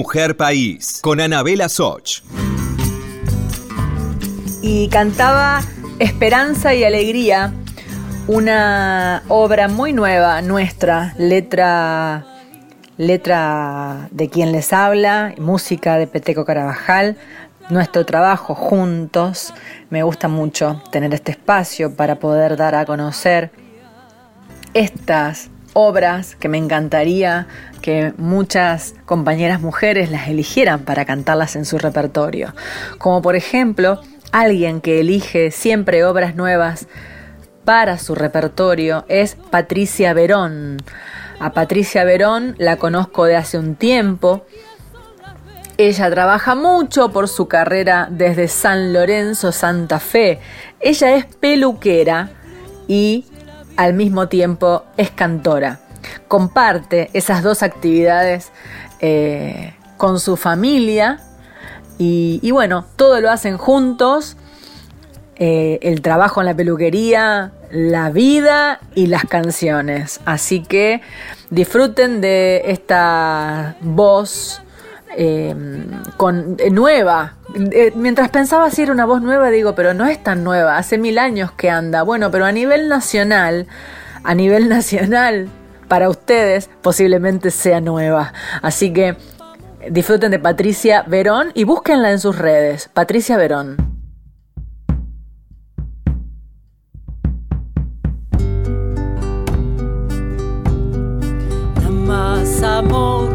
Mujer 0.00 0.34
País, 0.34 0.98
con 1.02 1.20
Anabela 1.20 1.68
Soch. 1.68 2.22
y 4.62 4.88
cantaba 4.88 5.60
Esperanza 5.98 6.72
y 6.72 6.84
Alegría, 6.84 7.52
una 8.26 9.22
obra 9.28 9.68
muy 9.68 9.92
nueva 9.92 10.40
nuestra, 10.40 11.14
letra, 11.18 12.24
letra 12.96 14.08
de 14.10 14.30
quien 14.30 14.52
les 14.52 14.72
habla, 14.72 15.34
música 15.36 15.98
de 15.98 16.06
Peteco 16.06 16.46
Carabajal, 16.46 17.18
nuestro 17.68 18.06
trabajo 18.06 18.54
juntos. 18.54 19.52
Me 19.90 20.02
gusta 20.02 20.28
mucho 20.28 20.82
tener 20.90 21.12
este 21.12 21.32
espacio 21.32 21.94
para 21.94 22.14
poder 22.14 22.56
dar 22.56 22.74
a 22.74 22.86
conocer 22.86 23.50
estas 24.72 25.50
obras 25.72 26.36
que 26.36 26.48
me 26.48 26.58
encantaría 26.58 27.46
que 27.82 28.12
muchas 28.16 28.94
compañeras 29.06 29.60
mujeres 29.60 30.10
las 30.10 30.28
eligieran 30.28 30.80
para 30.80 31.04
cantarlas 31.04 31.56
en 31.56 31.64
su 31.64 31.78
repertorio. 31.78 32.54
Como 32.98 33.22
por 33.22 33.36
ejemplo 33.36 34.00
alguien 34.32 34.80
que 34.80 35.00
elige 35.00 35.50
siempre 35.50 36.04
obras 36.04 36.34
nuevas 36.34 36.86
para 37.64 37.98
su 37.98 38.14
repertorio 38.14 39.04
es 39.08 39.36
Patricia 39.50 40.12
Verón. 40.12 40.78
A 41.38 41.52
Patricia 41.52 42.04
Verón 42.04 42.54
la 42.58 42.76
conozco 42.76 43.24
de 43.24 43.36
hace 43.36 43.58
un 43.58 43.76
tiempo. 43.76 44.44
Ella 45.78 46.10
trabaja 46.10 46.54
mucho 46.54 47.10
por 47.10 47.28
su 47.28 47.48
carrera 47.48 48.08
desde 48.10 48.48
San 48.48 48.92
Lorenzo, 48.92 49.50
Santa 49.50 49.98
Fe. 49.98 50.38
Ella 50.80 51.16
es 51.16 51.24
peluquera 51.24 52.30
y 52.86 53.24
al 53.76 53.94
mismo 53.94 54.28
tiempo 54.28 54.84
es 54.96 55.10
cantora. 55.10 55.80
Comparte 56.28 57.10
esas 57.12 57.42
dos 57.42 57.62
actividades 57.62 58.52
eh, 59.00 59.74
con 59.96 60.20
su 60.20 60.36
familia 60.36 61.20
y, 61.98 62.50
bueno, 62.50 62.86
todo 62.96 63.20
lo 63.20 63.30
hacen 63.30 63.58
juntos. 63.58 64.36
eh, 65.36 65.78
el 65.82 66.02
trabajo 66.02 66.40
en 66.40 66.46
la 66.46 66.54
peluquería, 66.54 67.52
la 67.70 68.10
vida 68.10 68.80
y 68.94 69.06
las 69.06 69.24
canciones. 69.24 70.20
Así 70.26 70.62
que 70.62 71.00
disfruten 71.50 72.20
de 72.20 72.62
esta 72.66 73.76
voz 73.80 74.62
eh, 75.16 75.54
con, 76.16 76.56
nueva. 76.70 77.34
Eh, 77.54 77.92
mientras 77.94 78.30
pensaba 78.30 78.70
si 78.70 78.82
era 78.82 78.92
una 78.92 79.06
voz 79.06 79.22
nueva, 79.22 79.50
digo, 79.50 79.74
pero 79.74 79.94
no 79.94 80.06
es 80.06 80.22
tan 80.22 80.44
nueva, 80.44 80.76
hace 80.78 80.98
mil 80.98 81.18
años 81.18 81.52
que 81.52 81.70
anda. 81.70 82.02
Bueno, 82.02 82.30
pero 82.30 82.44
a 82.44 82.52
nivel 82.52 82.88
nacional, 82.88 83.66
a 84.22 84.34
nivel 84.34 84.68
nacional, 84.70 85.48
para 85.88 86.08
ustedes 86.08 86.70
posiblemente 86.82 87.50
sea 87.50 87.80
nueva. 87.80 88.32
Así 88.62 88.92
que 88.92 89.16
disfruten 89.90 90.30
de 90.30 90.38
Patricia 90.38 91.04
Verón 91.06 91.50
y 91.54 91.64
búsquenla 91.64 92.10
en 92.10 92.20
sus 92.20 92.38
redes. 92.38 92.88
Patricia 92.92 93.36
Verón. 93.36 93.90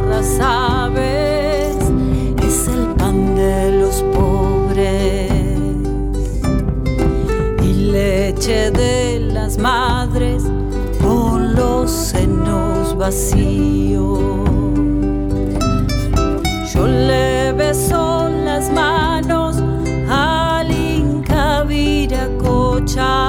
La 0.10 0.22
sabes, 0.24 1.15
leche 8.46 8.70
de 8.72 9.20
las 9.34 9.58
madres 9.58 10.44
con 11.02 11.56
los 11.56 11.90
senos 11.90 12.96
vacíos. 12.96 14.20
Yo 16.74 16.88
le 16.88 17.54
beso 17.54 18.30
las 18.30 18.72
manos 18.72 19.58
al 20.10 20.72
Inca 20.72 21.64
Viracocha 21.64 23.25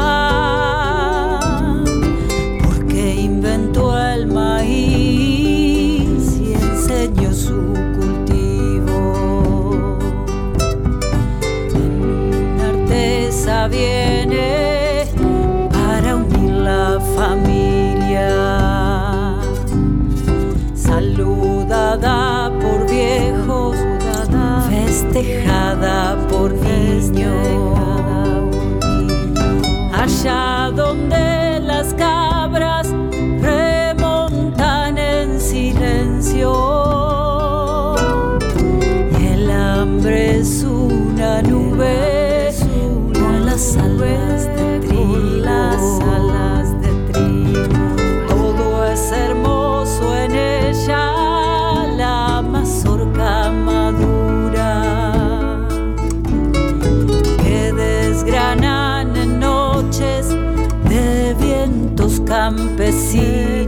sim 62.97 63.66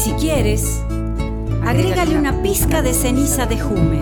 si 0.00 0.12
quieres, 0.12 0.80
agrégale 1.62 2.16
una 2.16 2.40
pizca 2.40 2.80
de 2.80 2.94
ceniza 2.94 3.44
de 3.44 3.60
jume, 3.60 4.00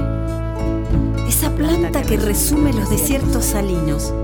esa 1.27 1.51
planta 1.51 2.03
que 2.03 2.17
resume 2.17 2.73
los 2.73 2.89
desiertos 2.89 3.47
salinos, 3.47 4.15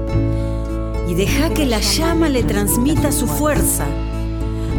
y 1.09 1.15
deja 1.15 1.51
que 1.51 1.67
la 1.67 1.81
llama 1.81 2.29
le 2.29 2.45
transmita 2.45 3.11
su 3.11 3.27
fuerza 3.27 3.87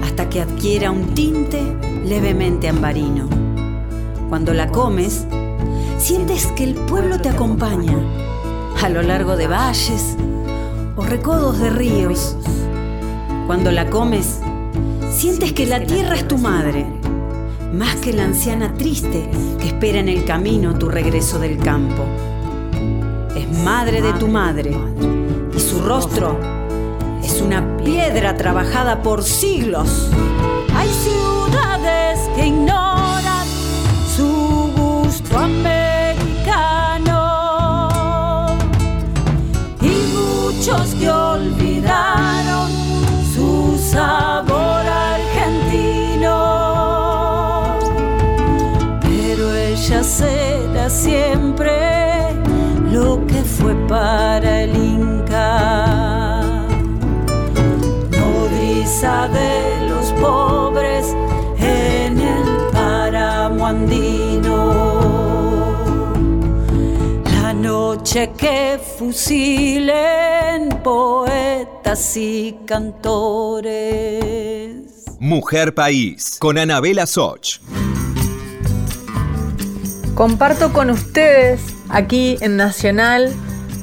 hasta 0.05 0.29
que 0.29 0.39
adquiera 0.39 0.89
un 0.91 1.13
tinte 1.13 1.61
levemente 2.05 2.69
ambarino. 2.69 3.27
Cuando 4.29 4.53
la 4.53 4.69
comes, 4.69 5.25
sientes 5.97 6.47
que 6.55 6.63
el 6.63 6.75
pueblo 6.75 7.19
te 7.19 7.27
acompaña 7.27 7.97
a 8.81 8.87
lo 8.87 9.01
largo 9.01 9.35
de 9.35 9.47
valles 9.47 10.15
o 10.95 11.03
recodos 11.03 11.59
de 11.59 11.71
ríos. 11.71 12.37
Cuando 13.47 13.73
la 13.73 13.89
comes, 13.89 14.39
sientes 15.25 15.53
que 15.53 15.65
la 15.65 15.83
tierra 15.83 16.13
es 16.13 16.27
tu 16.27 16.37
madre, 16.37 16.85
más 17.73 17.95
que 17.95 18.13
la 18.13 18.25
anciana 18.25 18.71
triste 18.75 19.27
que 19.59 19.69
espera 19.69 19.97
en 19.97 20.07
el 20.07 20.23
camino 20.23 20.77
tu 20.77 20.87
regreso 20.87 21.39
del 21.39 21.57
campo. 21.57 22.03
Es 23.35 23.49
madre 23.63 24.03
de 24.03 24.13
tu 24.13 24.27
madre 24.27 24.77
y 25.51 25.59
su 25.59 25.79
rostro 25.81 26.39
es 27.23 27.41
una 27.41 27.75
piedra 27.77 28.37
trabajada 28.37 29.01
por 29.01 29.23
siglos. 29.23 30.11
Hay 30.75 30.89
ciudades 30.89 32.19
que 32.35 32.45
ignoran 32.45 33.47
su 34.15 34.71
gusto 34.77 35.39
americano 35.39 37.17
y 39.81 39.89
muchos 40.13 40.93
que 40.99 41.09
olvidaron 41.09 42.69
su 43.33 43.75
sabor 43.91 44.84
será 50.17 50.89
siempre 50.89 51.73
lo 52.91 53.25
que 53.27 53.43
fue 53.43 53.75
para 53.87 54.63
el 54.63 54.73
Inca. 54.75 56.41
Nodriza 58.11 59.27
de 59.27 59.89
los 59.89 60.13
pobres 60.13 61.13
en 61.59 62.19
el 62.19 62.45
páramo 62.71 63.67
andino. 63.67 64.55
La 67.41 67.53
noche 67.53 68.31
que 68.37 68.79
fusilen 68.97 70.69
poetas 70.81 72.15
y 72.15 72.55
cantores. 72.65 73.75
Mujer 75.19 75.73
País, 75.73 76.37
con 76.39 76.57
Anabela 76.57 77.05
Soch. 77.05 77.59
Comparto 80.15 80.71
con 80.71 80.89
ustedes 80.91 81.61
aquí 81.89 82.37
en 82.39 82.55
Nacional 82.55 83.33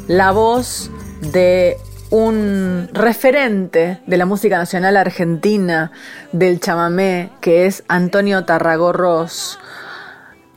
la 0.08 0.32
voz 0.32 0.90
de 1.20 1.76
un 2.08 2.88
referente 2.94 4.00
de 4.06 4.16
la 4.16 4.24
música 4.24 4.56
nacional 4.56 4.96
argentina, 4.96 5.92
del 6.32 6.58
chamamé, 6.58 7.28
que 7.42 7.66
es 7.66 7.84
Antonio 7.86 8.46
Tarragorros. 8.46 9.58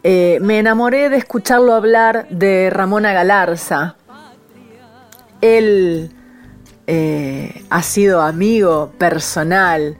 Eh, 0.03 0.39
me 0.41 0.59
enamoré 0.59 1.09
de 1.09 1.17
escucharlo 1.17 1.73
hablar 1.73 2.25
de 2.29 2.69
Ramona 2.69 3.11
Galarza. 3.11 3.97
Él 5.41 6.09
eh, 6.87 7.65
ha 7.69 7.83
sido 7.83 8.21
amigo 8.21 8.93
personal 8.97 9.97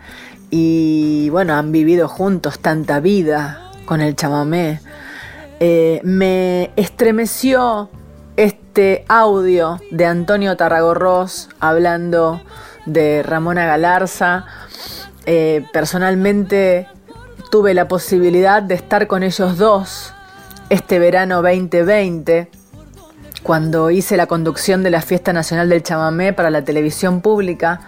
y 0.50 1.28
bueno, 1.32 1.54
han 1.54 1.74
vivido 1.74 2.08
juntos 2.08 2.60
tanta 2.60 3.02
vida 3.02 3.72
con 3.86 4.00
el 4.00 4.16
chamamé. 4.16 4.80
Eh, 5.60 6.02
me 6.04 6.72
estremeció 6.76 7.90
este 8.36 9.06
audio 9.08 9.80
de 9.92 10.06
Antonio 10.06 10.58
Tarragorros 10.58 11.50
hablando 11.60 12.42
de 12.86 13.24
Ramona 13.24 13.66
Galarza. 13.66 14.46
Eh, 15.26 15.66
personalmente 15.72 16.88
tuve 17.52 17.74
la 17.74 17.88
posibilidad 17.88 18.62
de 18.62 18.76
estar 18.76 19.08
con 19.08 19.24
ellos 19.24 19.58
dos 19.58 20.14
este 20.70 21.00
verano 21.00 21.42
2020, 21.42 22.50
cuando 23.44 23.92
hice 23.92 24.18
la 24.18 24.26
conducción 24.26 24.84
de 24.84 24.90
la 24.90 25.02
Fiesta 25.02 25.32
Nacional 25.32 25.70
del 25.70 25.84
Chamamé 25.84 26.34
para 26.34 26.50
la 26.50 26.64
televisión 26.64 27.22
pública. 27.22 27.82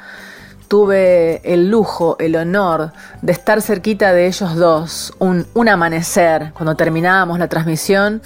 Tuve 0.67 1.41
el 1.43 1.69
lujo, 1.69 2.17
el 2.19 2.35
honor 2.35 2.91
de 3.21 3.31
estar 3.31 3.61
cerquita 3.61 4.13
de 4.13 4.27
ellos 4.27 4.55
dos, 4.55 5.13
un, 5.19 5.45
amanecer, 5.69 6.51
cuando 6.53 6.75
terminábamos 6.75 7.39
la 7.39 7.47
transmisión. 7.47 8.21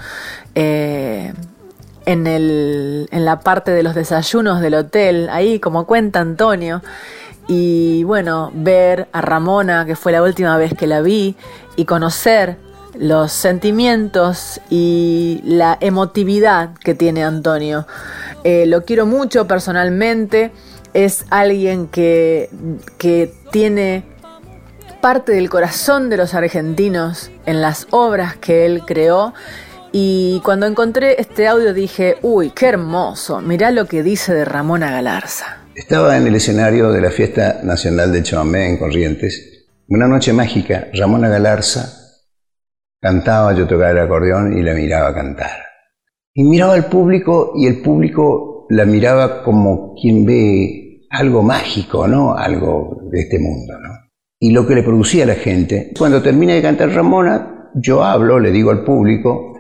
Eh, 0.56 1.34
en 2.04 3.08
la 3.12 3.40
parte 3.42 3.72
de 3.72 3.84
los 3.84 3.94
desayunos 3.94 4.60
del 4.60 4.74
hotel, 4.74 5.30
ahí 5.30 5.60
como 5.60 5.86
cuenta 5.86 6.20
Antonio, 6.20 6.82
y 7.48 8.04
bueno, 8.06 8.52
ver 8.54 9.08
a 9.12 9.22
Ramona, 9.22 9.86
que 9.86 9.96
fue 9.96 10.12
la 10.12 10.24
última 10.24 10.58
vez 10.58 10.74
que 10.74 10.88
la 10.88 11.02
vi, 11.02 11.36
y 11.76 11.86
conocer 11.86 12.58
los 12.98 13.32
sentimientos 13.32 14.62
y 14.70 15.42
la 15.44 15.78
emotividad 15.82 16.72
que 16.78 16.94
tiene 16.94 17.24
Antonio. 17.24 17.88
Eh, 18.44 18.66
lo 18.68 18.84
quiero 18.84 19.06
mucho 19.06 19.48
personalmente, 19.48 20.52
es 20.94 21.26
alguien 21.30 21.88
que, 21.88 22.50
que 22.98 23.32
tiene 23.52 24.04
parte 25.02 25.32
del 25.34 25.50
corazón 25.50 26.10
de 26.10 26.18
los 26.18 26.34
argentinos 26.34 27.32
en 27.46 27.62
las 27.62 27.88
obras 27.92 28.36
que 28.38 28.66
él 28.66 28.84
creó 28.86 29.34
y 29.92 30.42
cuando 30.46 30.68
encontré 30.68 31.20
este 31.20 31.48
audio 31.48 31.74
dije, 31.74 32.16
uy, 32.22 32.52
qué 32.52 32.68
hermoso, 32.68 33.42
mirá 33.42 33.72
lo 33.72 33.88
que 33.88 34.04
dice 34.04 34.34
de 34.34 34.46
Ramona 34.46 34.90
Galarza. 34.90 35.58
Estaba 35.76 36.16
en 36.16 36.28
el 36.28 36.36
escenario 36.36 36.92
de 36.92 37.02
la 37.02 37.12
Fiesta 37.12 37.60
Nacional 37.64 38.12
de 38.12 38.24
Chamamé 38.24 38.70
en 38.70 38.78
Corrientes. 38.78 39.68
Una 39.90 40.08
noche 40.08 40.32
mágica, 40.32 40.88
Ramona 40.94 41.28
Galarza 41.28 41.98
cantaba, 43.02 43.54
yo 43.54 43.68
tocaba 43.68 43.92
el 43.92 44.00
acordeón 44.00 44.58
y 44.58 44.62
la 44.62 44.74
miraba 44.74 45.14
cantar. 45.14 45.58
Y 46.34 46.46
miraba 46.46 46.76
al 46.76 46.86
público 46.86 47.52
y 47.58 47.68
el 47.68 47.82
público 47.82 48.66
la 48.70 48.86
miraba 48.86 49.44
como 49.44 49.96
quien 49.96 50.26
ve 50.26 50.81
algo 51.12 51.44
mágico, 51.44 52.08
¿no? 52.08 52.36
Algo 52.36 53.02
de 53.12 53.22
este 53.22 53.38
mundo, 53.38 53.74
¿no? 53.80 53.90
Y 54.40 54.52
lo 54.52 54.66
que 54.66 54.76
le 54.76 54.84
producía 54.84 55.26
a 55.26 55.28
la 55.28 55.36
gente. 55.36 55.92
Cuando 55.98 56.22
termina 56.22 56.54
de 56.54 56.62
cantar 56.62 56.90
Ramona, 56.90 57.70
yo 57.76 58.04
hablo, 58.04 58.40
le 58.40 58.52
digo 58.52 58.72
al 58.72 58.84
público, 58.84 59.54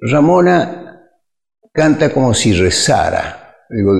Ramona 0.00 1.02
canta 1.72 2.12
como 2.12 2.34
si 2.34 2.52
rezara. 2.52 3.56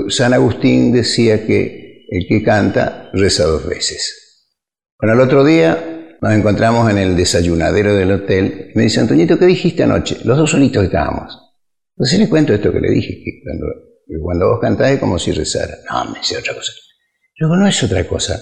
San 0.09 0.35
Agustín 0.35 0.93
decía 0.93 1.45
que 1.45 2.07
el 2.11 2.27
que 2.27 2.43
canta 2.43 3.11
reza 3.13 3.45
dos 3.45 3.67
veces. 3.67 4.47
Bueno, 5.01 5.15
el 5.15 5.21
otro 5.21 5.45
día 5.45 6.17
nos 6.21 6.33
encontramos 6.33 6.91
en 6.91 6.99
el 6.99 7.17
desayunadero 7.17 7.95
del 7.95 8.13
hotel. 8.13 8.73
Me 8.75 8.85
dice, 8.85 9.01
Antoñito, 9.01 9.39
¿qué 9.39 9.47
dijiste 9.47 9.83
anoche? 9.83 10.19
Los 10.25 10.39
dos 10.39 10.51
solitos 10.51 10.85
estábamos. 10.85 11.39
Entonces 11.97 12.19
le 12.21 12.29
cuento 12.29 12.55
esto 12.55 12.73
que 12.73 12.81
le 12.81 12.91
dije, 12.91 13.21
que 13.25 13.41
cuando, 13.43 13.67
cuando 14.23 14.51
vos 14.51 14.61
cantás 14.61 14.91
es 14.91 15.01
como 15.01 15.19
si 15.19 15.33
rezara. 15.33 15.77
No, 15.91 16.13
me 16.13 16.19
dice 16.19 16.39
otra 16.39 16.55
cosa. 16.55 16.73
Luego 17.37 17.57
no 17.57 17.67
es 17.67 17.83
otra 17.83 18.07
cosa. 18.07 18.41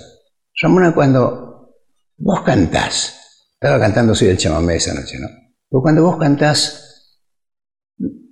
Ramona, 0.60 0.94
cuando 0.94 1.74
vos 2.16 2.42
cantás, 2.42 3.48
estaba 3.52 3.78
cantando 3.80 4.14
soy 4.14 4.28
el 4.28 4.38
chamamé 4.38 4.76
esa 4.76 4.94
noche, 4.94 5.18
¿no? 5.18 5.28
Pero 5.68 5.82
cuando 5.82 6.02
vos 6.02 6.18
cantás, 6.18 6.86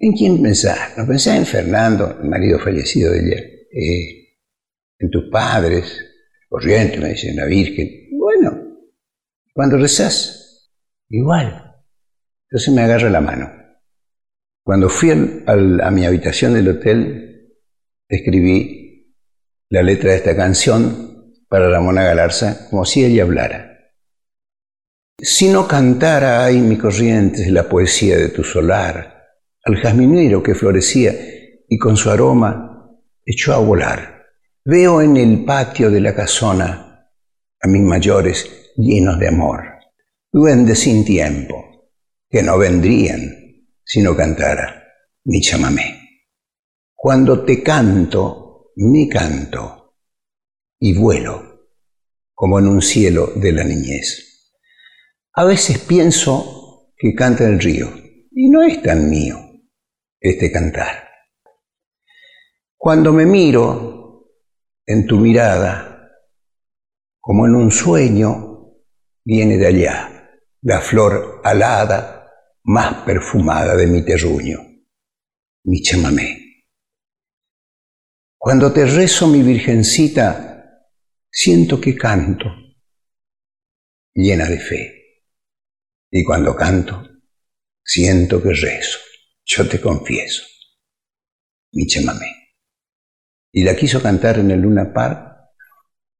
¿En 0.04 0.12
quién 0.12 0.42
pensás? 0.42 0.98
No 0.98 1.06
pensás 1.06 1.38
en 1.38 1.46
Fernando, 1.46 2.18
el 2.22 2.28
marido 2.28 2.58
fallecido 2.58 3.10
de 3.10 3.20
ella, 3.20 3.40
eh, 3.72 4.36
en 4.98 5.10
tus 5.10 5.30
padres, 5.30 5.98
corriente, 6.48 6.98
me 6.98 7.08
dice, 7.08 7.32
la 7.32 7.46
Virgen. 7.46 8.10
Bueno, 8.12 8.84
cuando 9.54 9.78
rezás, 9.78 10.70
igual. 11.08 11.74
Entonces 12.50 12.74
me 12.74 12.82
agarra 12.82 13.08
la 13.08 13.22
mano. 13.22 13.50
Cuando 14.64 14.88
fui 14.88 15.10
a 15.10 15.90
mi 15.90 16.06
habitación 16.06 16.54
del 16.54 16.68
hotel, 16.68 17.52
escribí 18.08 19.14
la 19.68 19.82
letra 19.82 20.12
de 20.12 20.16
esta 20.16 20.34
canción 20.34 21.34
para 21.48 21.68
Ramona 21.68 22.02
Galarza 22.02 22.66
como 22.70 22.86
si 22.86 23.04
ella 23.04 23.24
hablara. 23.24 23.92
Si 25.18 25.48
no 25.48 25.68
cantara 25.68 26.42
ahí 26.42 26.62
mi 26.62 26.78
corriente 26.78 27.50
la 27.50 27.68
poesía 27.68 28.16
de 28.16 28.30
tu 28.30 28.42
solar, 28.42 29.22
al 29.64 29.76
jazminero 29.76 30.42
que 30.42 30.54
florecía 30.54 31.14
y 31.68 31.76
con 31.76 31.98
su 31.98 32.10
aroma 32.10 32.90
echó 33.22 33.52
a 33.52 33.58
volar. 33.58 34.24
Veo 34.64 35.02
en 35.02 35.18
el 35.18 35.44
patio 35.44 35.90
de 35.90 36.00
la 36.00 36.14
casona 36.14 37.10
a 37.60 37.68
mis 37.68 37.82
mayores 37.82 38.72
llenos 38.78 39.18
de 39.18 39.28
amor, 39.28 39.62
duendes 40.32 40.80
sin 40.80 41.04
tiempo, 41.04 41.90
que 42.30 42.42
no 42.42 42.56
vendrían 42.56 43.43
si 43.84 44.00
no 44.00 44.16
cantara 44.16 44.82
mi 45.24 45.40
chamamé. 45.40 46.30
Cuando 46.94 47.44
te 47.44 47.62
canto, 47.62 48.72
me 48.76 49.08
canto 49.08 49.96
y 50.80 50.96
vuelo 50.96 51.68
como 52.34 52.58
en 52.58 52.66
un 52.66 52.82
cielo 52.82 53.32
de 53.36 53.52
la 53.52 53.64
niñez. 53.64 54.50
A 55.34 55.44
veces 55.44 55.78
pienso 55.78 56.92
que 56.96 57.14
canta 57.14 57.44
el 57.44 57.60
río 57.60 57.88
y 58.32 58.48
no 58.48 58.62
es 58.62 58.82
tan 58.82 59.08
mío 59.08 59.38
este 60.20 60.50
cantar. 60.50 61.08
Cuando 62.76 63.12
me 63.12 63.26
miro 63.26 64.30
en 64.86 65.06
tu 65.06 65.18
mirada, 65.18 66.10
como 67.20 67.46
en 67.46 67.54
un 67.54 67.70
sueño, 67.70 68.74
viene 69.24 69.56
de 69.56 69.66
allá 69.66 70.38
la 70.62 70.80
flor 70.80 71.40
alada 71.44 72.23
más 72.64 73.04
perfumada 73.04 73.76
de 73.76 73.86
mi 73.86 74.04
terruño, 74.04 74.58
mi 75.64 75.82
chamamé. 75.82 76.64
Cuando 78.36 78.72
te 78.72 78.84
rezo 78.84 79.26
mi 79.26 79.42
virgencita, 79.42 80.84
siento 81.30 81.80
que 81.80 81.96
canto, 81.96 82.46
llena 84.14 84.46
de 84.46 84.58
fe. 84.58 85.00
Y 86.10 86.22
cuando 86.22 86.54
canto, 86.54 87.02
siento 87.82 88.42
que 88.42 88.52
rezo 88.52 88.98
yo 89.44 89.68
te 89.68 89.80
confieso, 89.80 90.42
mi 91.72 91.86
chamamé. 91.86 92.56
Y 93.52 93.62
la 93.62 93.76
quiso 93.76 94.02
cantar 94.02 94.38
en 94.38 94.50
el 94.50 94.60
Luna 94.60 94.92
Park 94.92 95.52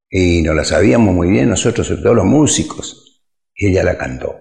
y 0.09 0.43
no 0.43 0.55
la 0.55 0.65
sabíamos 0.65 1.15
muy 1.15 1.31
bien 1.31 1.49
nosotros, 1.49 1.87
sobre 1.87 2.03
todo 2.03 2.15
los 2.15 2.27
músicos, 2.27 3.25
y 3.55 3.69
ella 3.69 3.83
la 3.83 3.99
cantó. 3.99 4.39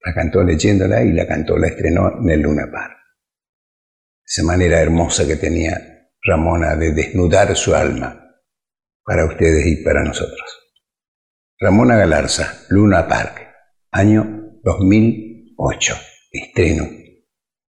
La 0.00 0.14
cantó 0.14 0.42
leyéndola 0.42 1.02
y 1.02 1.12
la 1.12 1.26
cantó, 1.26 1.56
la 1.56 1.68
estrenó 1.68 2.20
en 2.20 2.30
el 2.30 2.40
Luna 2.40 2.70
Park. 2.70 2.96
Esa 4.24 4.44
manera 4.44 4.80
hermosa 4.80 5.26
que 5.26 5.36
tenía 5.36 6.10
Ramona 6.22 6.76
de 6.76 6.92
desnudar 6.92 7.56
su 7.56 7.74
alma 7.74 8.36
para 9.04 9.24
ustedes 9.24 9.66
y 9.66 9.82
para 9.82 10.02
nosotros. 10.02 10.58
Ramona 11.58 11.96
Galarza, 11.96 12.66
Luna 12.68 13.08
Park, 13.08 13.48
año 13.90 14.60
2008, 14.62 15.94
estreno 16.30 16.98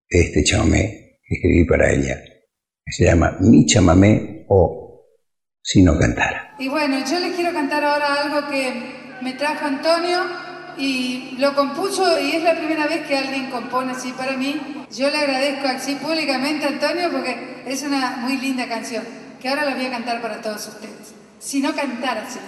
este 0.09 0.43
chamamé 0.43 1.19
que 1.23 1.35
escribí 1.35 1.65
para 1.65 1.91
ella, 1.91 2.15
que 2.83 2.91
se 2.91 3.05
llama 3.05 3.37
Mi 3.39 3.65
chamamé 3.65 4.45
o 4.49 5.05
Si 5.61 5.83
no 5.83 5.97
cantara. 5.99 6.55
Y 6.57 6.67
bueno, 6.67 6.97
yo 7.05 7.19
les 7.19 7.35
quiero 7.35 7.53
cantar 7.53 7.83
ahora 7.83 8.23
algo 8.23 8.49
que 8.49 8.73
me 9.21 9.33
trajo 9.33 9.65
Antonio 9.65 10.48
y 10.79 11.35
lo 11.37 11.53
compuso 11.53 12.19
y 12.19 12.31
es 12.31 12.43
la 12.43 12.55
primera 12.55 12.87
vez 12.87 13.05
que 13.05 13.17
alguien 13.17 13.51
compone 13.51 13.91
así 13.91 14.11
para 14.13 14.33
mí. 14.37 14.85
Yo 14.91 15.09
le 15.09 15.17
agradezco 15.17 15.67
así 15.67 15.95
públicamente 15.95 16.65
a 16.65 16.69
Antonio 16.69 17.11
porque 17.11 17.63
es 17.65 17.83
una 17.83 18.17
muy 18.17 18.37
linda 18.37 18.67
canción 18.67 19.03
que 19.41 19.49
ahora 19.49 19.65
la 19.65 19.75
voy 19.75 19.85
a 19.85 19.91
cantar 19.91 20.21
para 20.21 20.41
todos 20.41 20.67
ustedes. 20.67 21.13
Si 21.39 21.61
no 21.61 21.75
cantara 21.75 22.25
así. 22.25 22.39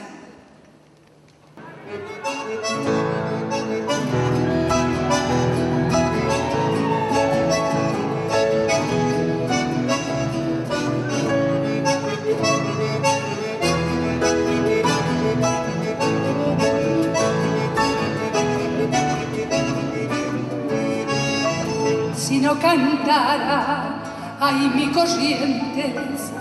Cantara, 22.59 24.01
ay 24.39 24.71
mi 24.75 24.87
corrientes, 24.91 26.31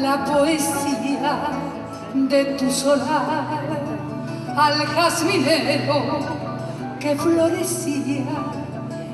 la 0.00 0.24
poesía 0.24 1.36
de 2.14 2.44
tu 2.56 2.70
solar, 2.70 3.60
al 4.56 4.86
jazminero 4.86 6.40
que 6.98 7.16
florecía 7.16 8.24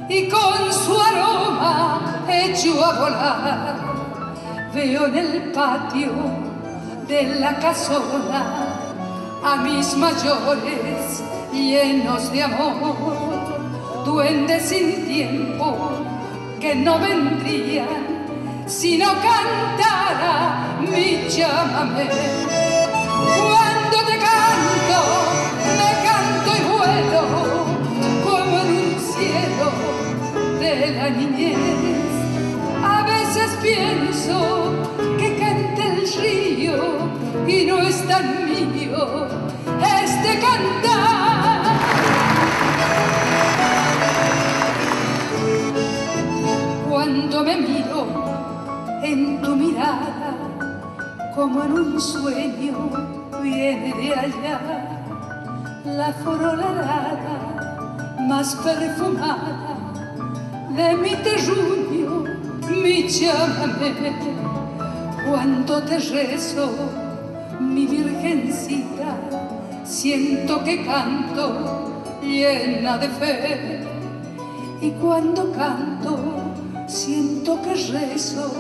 y 0.08 0.28
con 0.28 0.72
su 0.72 1.00
aroma 1.00 2.22
echó 2.28 2.84
a 2.84 2.98
volar. 2.98 3.76
Veo 4.74 5.06
en 5.06 5.16
el 5.16 5.52
patio 5.52 6.12
de 7.08 7.40
la 7.40 7.58
casona 7.58 8.66
a 9.44 9.56
mis 9.56 9.96
mayores 9.96 11.22
llenos 11.52 12.30
de 12.32 12.42
amor, 12.42 12.74
duendes 14.04 14.68
sin 14.68 15.06
tiempo 15.06 15.95
que 16.66 16.74
no 16.74 16.98
vendrían 16.98 17.86
si 18.66 18.98
no 18.98 19.06
cantara 19.06 20.76
mi 20.80 21.28
llámame. 21.28 22.06
Cuando 23.40 23.96
te 24.08 24.16
canto, 24.26 24.98
me 25.78 25.90
canto 26.06 26.50
y 26.58 26.62
vuelo 26.74 27.22
como 28.24 28.54
en 28.62 28.70
un 28.84 28.94
cielo 29.12 29.68
de 30.58 30.72
la 30.96 31.10
niñez. 31.10 31.56
A 32.82 33.02
veces 33.12 33.48
pienso 33.62 34.36
que 35.20 35.36
canta 35.36 35.82
el 35.84 36.00
río 36.20 36.78
y 37.46 37.64
no 37.64 37.78
es 37.78 38.08
tan 38.08 38.44
mío 38.44 39.28
este 40.04 40.40
cantar. 40.40 41.35
Cuando 47.16 47.44
me 47.44 47.56
miro 47.56 48.06
en 49.02 49.40
tu 49.40 49.56
mirada, 49.56 50.34
como 51.34 51.62
en 51.62 51.72
un 51.72 51.98
sueño, 51.98 52.90
viene 53.42 53.94
de 53.94 54.14
allá 54.14 54.60
la 55.86 56.12
floralada 56.12 57.16
más 58.28 58.54
perfumada 58.56 59.78
de 60.76 60.94
mi 60.94 61.16
terruño, 61.16 62.24
mi 62.68 63.08
llámame. 63.08 64.12
Cuando 65.26 65.82
te 65.84 65.98
rezo, 65.98 66.68
mi 67.60 67.86
virgencita, 67.86 69.16
siento 69.84 70.62
que 70.62 70.84
canto 70.84 72.02
llena 72.22 72.98
de 72.98 73.08
fe. 73.08 73.86
Y 74.82 74.90
cuando 74.90 75.50
canto, 75.52 76.35
siento 76.86 77.60
que 77.62 77.74
rezo. 77.74 78.50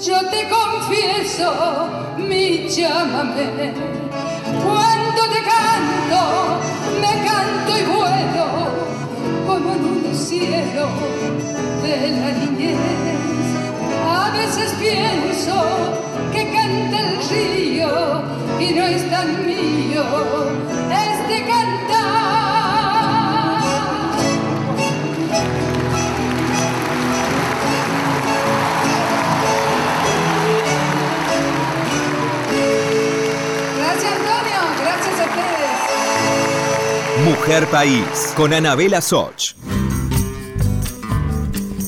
Yo 0.00 0.18
te 0.30 0.48
confieso, 0.48 1.88
mi 2.16 2.68
llámame. 2.68 3.72
Cuando 4.64 5.22
te 5.32 5.40
canto, 5.52 6.60
me 7.00 7.12
canto 7.28 7.78
y 7.78 7.82
vuelo 7.84 8.46
como 9.46 9.72
en 9.74 9.84
un 9.84 10.14
cielo 10.14 10.88
de 11.82 12.10
la 12.12 12.32
niñez. 12.32 12.78
A 14.08 14.30
veces 14.30 14.74
pienso 14.80 15.54
que 16.32 16.52
canta 16.52 16.98
el 16.98 17.28
río 17.28 18.22
y 18.58 18.74
no 18.74 18.84
es 18.84 19.10
tan 19.10 19.46
mío 19.46 19.59
Mujer 37.50 37.66
País 37.66 38.32
con 38.36 38.54
Anabela 38.54 39.00
Soch. 39.00 39.56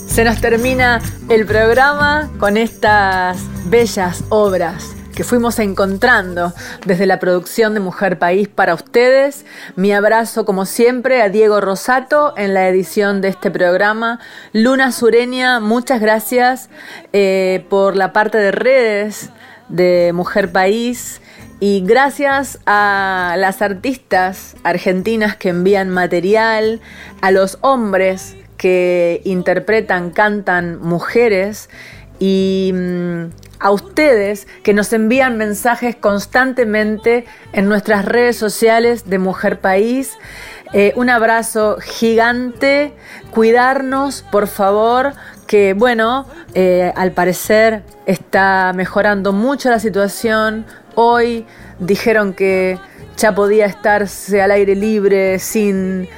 Se 0.08 0.24
nos 0.24 0.40
termina 0.40 1.00
el 1.28 1.46
programa 1.46 2.32
con 2.40 2.56
estas 2.56 3.38
bellas 3.66 4.24
obras 4.30 4.96
que 5.14 5.22
fuimos 5.22 5.60
encontrando 5.60 6.52
desde 6.84 7.06
la 7.06 7.20
producción 7.20 7.74
de 7.74 7.80
Mujer 7.80 8.18
País 8.18 8.48
para 8.48 8.74
ustedes. 8.74 9.46
Mi 9.76 9.92
abrazo, 9.92 10.44
como 10.44 10.66
siempre, 10.66 11.22
a 11.22 11.28
Diego 11.28 11.60
Rosato 11.60 12.34
en 12.36 12.54
la 12.54 12.66
edición 12.66 13.20
de 13.20 13.28
este 13.28 13.52
programa. 13.52 14.18
Luna 14.52 14.90
Sureña, 14.90 15.60
muchas 15.60 16.00
gracias 16.00 16.70
eh, 17.12 17.64
por 17.70 17.94
la 17.94 18.12
parte 18.12 18.38
de 18.38 18.50
redes 18.50 19.30
de 19.68 20.10
Mujer 20.12 20.50
País. 20.50 21.21
Y 21.64 21.84
gracias 21.86 22.58
a 22.66 23.36
las 23.38 23.62
artistas 23.62 24.56
argentinas 24.64 25.36
que 25.36 25.50
envían 25.50 25.90
material, 25.90 26.80
a 27.20 27.30
los 27.30 27.58
hombres 27.60 28.34
que 28.56 29.20
interpretan, 29.22 30.10
cantan 30.10 30.80
mujeres 30.80 31.70
y 32.18 32.72
mm, 32.74 33.26
a 33.60 33.70
ustedes 33.70 34.48
que 34.64 34.74
nos 34.74 34.92
envían 34.92 35.38
mensajes 35.38 35.94
constantemente 35.94 37.26
en 37.52 37.68
nuestras 37.68 38.06
redes 38.06 38.34
sociales 38.36 39.08
de 39.08 39.20
Mujer 39.20 39.60
País. 39.60 40.18
Eh, 40.72 40.92
un 40.96 41.10
abrazo 41.10 41.78
gigante, 41.80 42.92
cuidarnos, 43.30 44.22
por 44.32 44.48
favor, 44.48 45.12
que 45.46 45.74
bueno, 45.74 46.26
eh, 46.54 46.92
al 46.96 47.12
parecer 47.12 47.84
está 48.06 48.72
mejorando 48.74 49.32
mucho 49.32 49.70
la 49.70 49.78
situación. 49.78 50.66
Hoy 50.94 51.46
dijeron 51.78 52.34
que 52.34 52.78
ya 53.16 53.34
podía 53.34 53.66
estarse 53.66 54.42
al 54.42 54.50
aire 54.50 54.74
libre 54.74 55.38
sin 55.38 56.08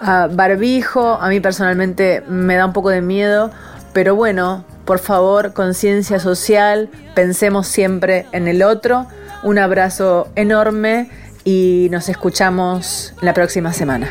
ah, 0.00 0.28
barbijo. 0.30 1.18
A 1.20 1.28
mí 1.28 1.40
personalmente 1.40 2.22
me 2.28 2.56
da 2.56 2.66
un 2.66 2.72
poco 2.72 2.90
de 2.90 3.00
miedo, 3.00 3.50
pero 3.92 4.14
bueno, 4.14 4.64
por 4.84 4.98
favor, 4.98 5.52
conciencia 5.52 6.18
social, 6.18 6.88
pensemos 7.14 7.66
siempre 7.66 8.26
en 8.32 8.48
el 8.48 8.62
otro. 8.62 9.06
Un 9.42 9.58
abrazo 9.58 10.28
enorme 10.36 11.10
y 11.44 11.88
nos 11.90 12.08
escuchamos 12.08 13.14
la 13.20 13.34
próxima 13.34 13.72
semana. 13.72 14.08